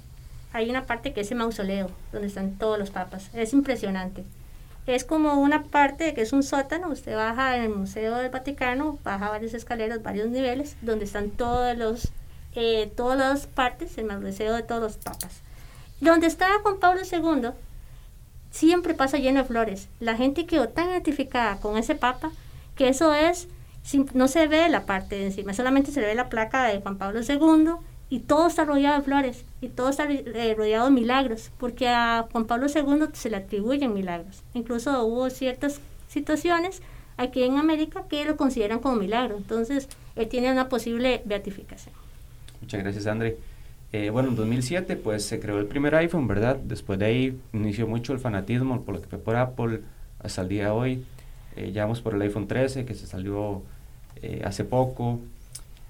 hay 0.53 0.69
una 0.71 0.85
parte 0.87 1.13
que 1.13 1.21
es 1.21 1.29
el 1.29 1.37
mausoleo, 1.37 1.91
donde 2.11 2.29
están 2.29 2.53
todos 2.53 2.79
los 2.79 2.89
papas. 2.89 3.29
Es 3.35 3.53
impresionante. 3.53 4.23
Es 4.87 5.03
como 5.03 5.33
una 5.35 5.63
parte 5.63 6.13
que 6.13 6.21
es 6.21 6.31
un 6.31 6.43
sótano, 6.43 6.89
usted 6.89 7.15
baja 7.15 7.57
en 7.57 7.63
el 7.63 7.69
Museo 7.69 8.15
del 8.17 8.29
Vaticano, 8.29 8.99
baja 9.03 9.29
varias 9.29 9.55
escaleras, 9.55 10.03
varios 10.03 10.29
niveles, 10.29 10.75
donde 10.81 11.05
están 11.05 11.31
todos 11.31 11.75
los, 11.75 12.09
eh, 12.53 12.91
todas 12.95 13.17
las 13.17 13.47
partes, 13.47 13.97
el 13.97 14.05
mausoleo 14.05 14.53
de 14.53 14.61
todos 14.61 14.81
los 14.81 14.97
papas. 14.97 15.41
Donde 16.01 16.27
estaba 16.27 16.61
Juan 16.61 16.79
Pablo 16.79 17.01
II, 17.01 17.49
siempre 18.51 18.93
pasa 18.93 19.17
lleno 19.17 19.41
de 19.41 19.47
flores. 19.47 19.89
La 19.99 20.15
gente 20.15 20.45
quedó 20.45 20.69
tan 20.69 20.89
identificada 20.89 21.57
con 21.57 21.77
ese 21.77 21.95
papa 21.95 22.31
que 22.75 22.87
eso 22.87 23.13
es, 23.13 23.47
no 24.13 24.27
se 24.27 24.47
ve 24.47 24.69
la 24.69 24.85
parte 24.85 25.15
de 25.15 25.25
encima, 25.25 25.53
solamente 25.53 25.91
se 25.91 26.01
ve 26.01 26.13
la 26.13 26.29
placa 26.29 26.63
de 26.65 26.79
Juan 26.79 26.97
Pablo 26.97 27.21
II 27.21 27.75
y 28.15 28.19
todo 28.19 28.47
está 28.47 28.63
rodeado 28.63 28.97
de 28.97 29.03
flores 29.03 29.43
y 29.59 29.67
todo 29.67 29.89
está 29.89 30.09
eh, 30.09 30.55
rodeado 30.55 30.85
de 30.85 30.91
milagros, 30.91 31.51
porque 31.57 31.89
a 31.89 32.25
Juan 32.31 32.45
Pablo 32.45 32.67
II 32.73 33.07
se 33.11 33.29
le 33.29 33.35
atribuyen 33.35 33.93
milagros. 33.93 34.41
Incluso 34.53 35.03
hubo 35.03 35.29
ciertas 35.29 35.81
situaciones 36.07 36.81
aquí 37.17 37.43
en 37.43 37.57
América 37.57 38.05
que 38.09 38.23
lo 38.23 38.37
consideran 38.37 38.79
como 38.79 38.95
milagro. 38.95 39.35
Entonces, 39.35 39.89
él 40.15 40.29
tiene 40.29 40.49
una 40.49 40.69
posible 40.69 41.23
beatificación. 41.25 41.93
Muchas 42.61 42.83
gracias, 42.83 43.05
André. 43.05 43.37
Eh, 43.91 44.11
bueno, 44.11 44.29
en 44.29 44.37
2007 44.37 44.95
pues 44.95 45.25
se 45.25 45.41
creó 45.41 45.59
el 45.59 45.65
primer 45.65 45.93
iPhone, 45.95 46.25
¿verdad? 46.25 46.55
Después 46.55 46.97
de 46.97 47.05
ahí 47.07 47.37
inició 47.51 47.85
mucho 47.85 48.13
el 48.13 48.19
fanatismo 48.19 48.81
por 48.83 48.95
lo 48.95 49.01
que 49.01 49.09
fue 49.09 49.19
por 49.19 49.35
Apple 49.35 49.81
hasta 50.19 50.41
el 50.41 50.47
día 50.47 50.63
de 50.65 50.69
hoy. 50.69 51.05
Eh, 51.57 51.73
ya 51.73 51.83
vamos 51.83 51.99
por 51.99 52.15
el 52.15 52.21
iPhone 52.21 52.47
13 52.47 52.85
que 52.85 52.93
se 52.93 53.07
salió 53.07 53.61
eh, 54.21 54.41
hace 54.45 54.63
poco. 54.63 55.19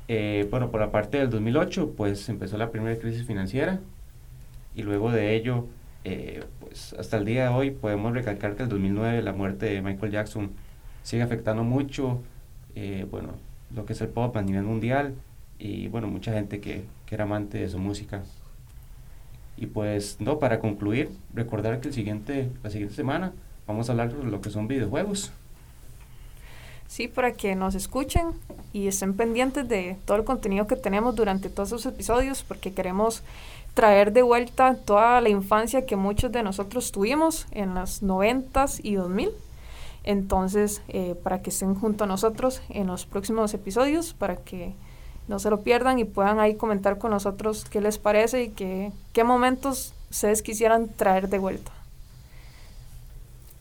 Eh, 0.08 0.48
bueno, 0.52 0.72
por 0.72 0.80
la 0.80 0.92
parte 0.92 1.18
del 1.18 1.30
2008 1.30 1.94
pues 1.98 2.30
empezó 2.30 2.58
la 2.58 2.70
primera 2.70 2.98
crisis 3.00 3.26
financiera 3.26 3.80
y 4.76 4.84
luego 4.84 5.12
de 5.12 5.36
ello 5.36 5.66
pues 6.60 6.94
hasta 7.00 7.18
el 7.18 7.26
día 7.26 7.44
de 7.44 7.50
hoy 7.50 7.72
podemos 7.72 8.14
recalcar 8.14 8.56
que 8.56 8.62
el 8.62 8.70
2009 8.70 9.24
la 9.24 9.34
muerte 9.34 9.66
de 9.66 9.82
Michael 9.82 10.12
Jackson 10.12 10.52
sigue 11.02 11.24
afectando 11.24 11.64
mucho, 11.64 12.22
bueno, 13.10 13.34
lo 13.76 13.86
que 13.88 13.94
es 13.94 14.02
el 14.02 14.10
pop 14.10 14.38
a 14.38 14.44
nivel 14.44 14.64
mundial 14.64 15.16
y 15.58 15.88
bueno, 15.88 16.08
mucha 16.08 16.32
gente 16.34 16.60
que, 16.62 16.84
que 17.06 17.16
era 17.16 17.24
amante 17.24 17.58
de 17.58 17.70
su 17.70 17.80
música. 17.80 18.24
Y 19.58 19.68
pues, 19.68 20.18
no, 20.20 20.40
para 20.40 20.60
concluir, 20.60 21.10
recordar 21.34 21.80
que 21.80 21.88
el 21.88 21.94
siguiente, 21.94 22.50
la 22.64 22.70
siguiente 22.70 22.96
semana 22.96 23.34
vamos 23.68 23.90
a 23.90 23.94
hablar 23.94 24.14
de 24.14 24.24
lo 24.24 24.42
que 24.42 24.50
son 24.50 24.68
videojuegos. 24.68 25.32
Sí, 26.88 27.08
para 27.08 27.34
que 27.34 27.56
nos 27.56 27.74
escuchen 27.74 28.34
y 28.76 28.90
estén 28.90 29.14
pendientes 29.14 29.70
de 29.70 29.96
todo 30.04 30.18
el 30.18 30.26
contenido 30.26 30.68
que 30.68 30.76
tenemos 30.76 31.16
durante 31.16 31.50
todos 31.50 31.70
esos 31.70 31.86
episodios, 31.86 32.44
porque 32.44 32.74
queremos 32.74 33.24
traer 33.74 34.12
de 34.12 34.22
vuelta 34.22 34.76
toda 34.76 35.22
la 35.22 35.30
infancia 35.30 35.86
que 35.86 35.96
muchos 35.96 36.30
de 36.34 36.44
nosotros 36.44 36.92
tuvimos 36.92 37.48
en 37.52 37.74
las 37.74 38.04
noventas 38.04 38.82
y 38.84 38.96
2000. 38.96 39.30
Entonces, 40.04 40.82
eh, 40.90 41.16
para 41.24 41.42
que 41.42 41.52
estén 41.52 41.74
junto 41.74 42.04
a 42.04 42.08
nosotros 42.08 42.62
en 42.68 42.88
los 42.88 43.06
próximos 43.06 43.54
episodios, 43.54 44.14
para 44.14 44.36
que 44.36 44.74
no 45.30 45.40
se 45.40 45.50
lo 45.50 45.62
pierdan 45.62 45.98
y 45.98 46.04
puedan 46.04 46.42
ahí 46.42 46.56
comentar 46.56 46.98
con 46.98 47.12
nosotros 47.12 47.64
qué 47.64 47.80
les 47.80 47.98
parece 47.98 48.44
y 48.44 48.50
qué, 48.50 48.92
qué 49.14 49.24
momentos 49.24 49.94
ustedes 50.12 50.42
quisieran 50.42 50.90
traer 50.90 51.30
de 51.30 51.40
vuelta. 51.40 51.72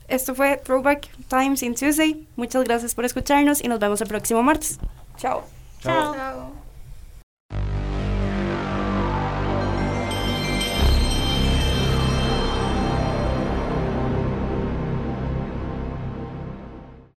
Esto 0.08 0.34
fue 0.34 0.56
Throwback 0.56 1.08
Times 1.28 1.62
in 1.62 1.76
Tuesday. 1.76 2.26
Muchas 2.34 2.64
gracias 2.64 2.96
por 2.96 3.04
escucharnos 3.04 3.62
y 3.62 3.68
nos 3.68 3.78
vemos 3.78 4.00
el 4.00 4.08
próximo 4.08 4.42
martes. 4.42 4.80
Chao. 5.16 5.44
Chao. 5.80 6.14
Chao. 6.14 6.52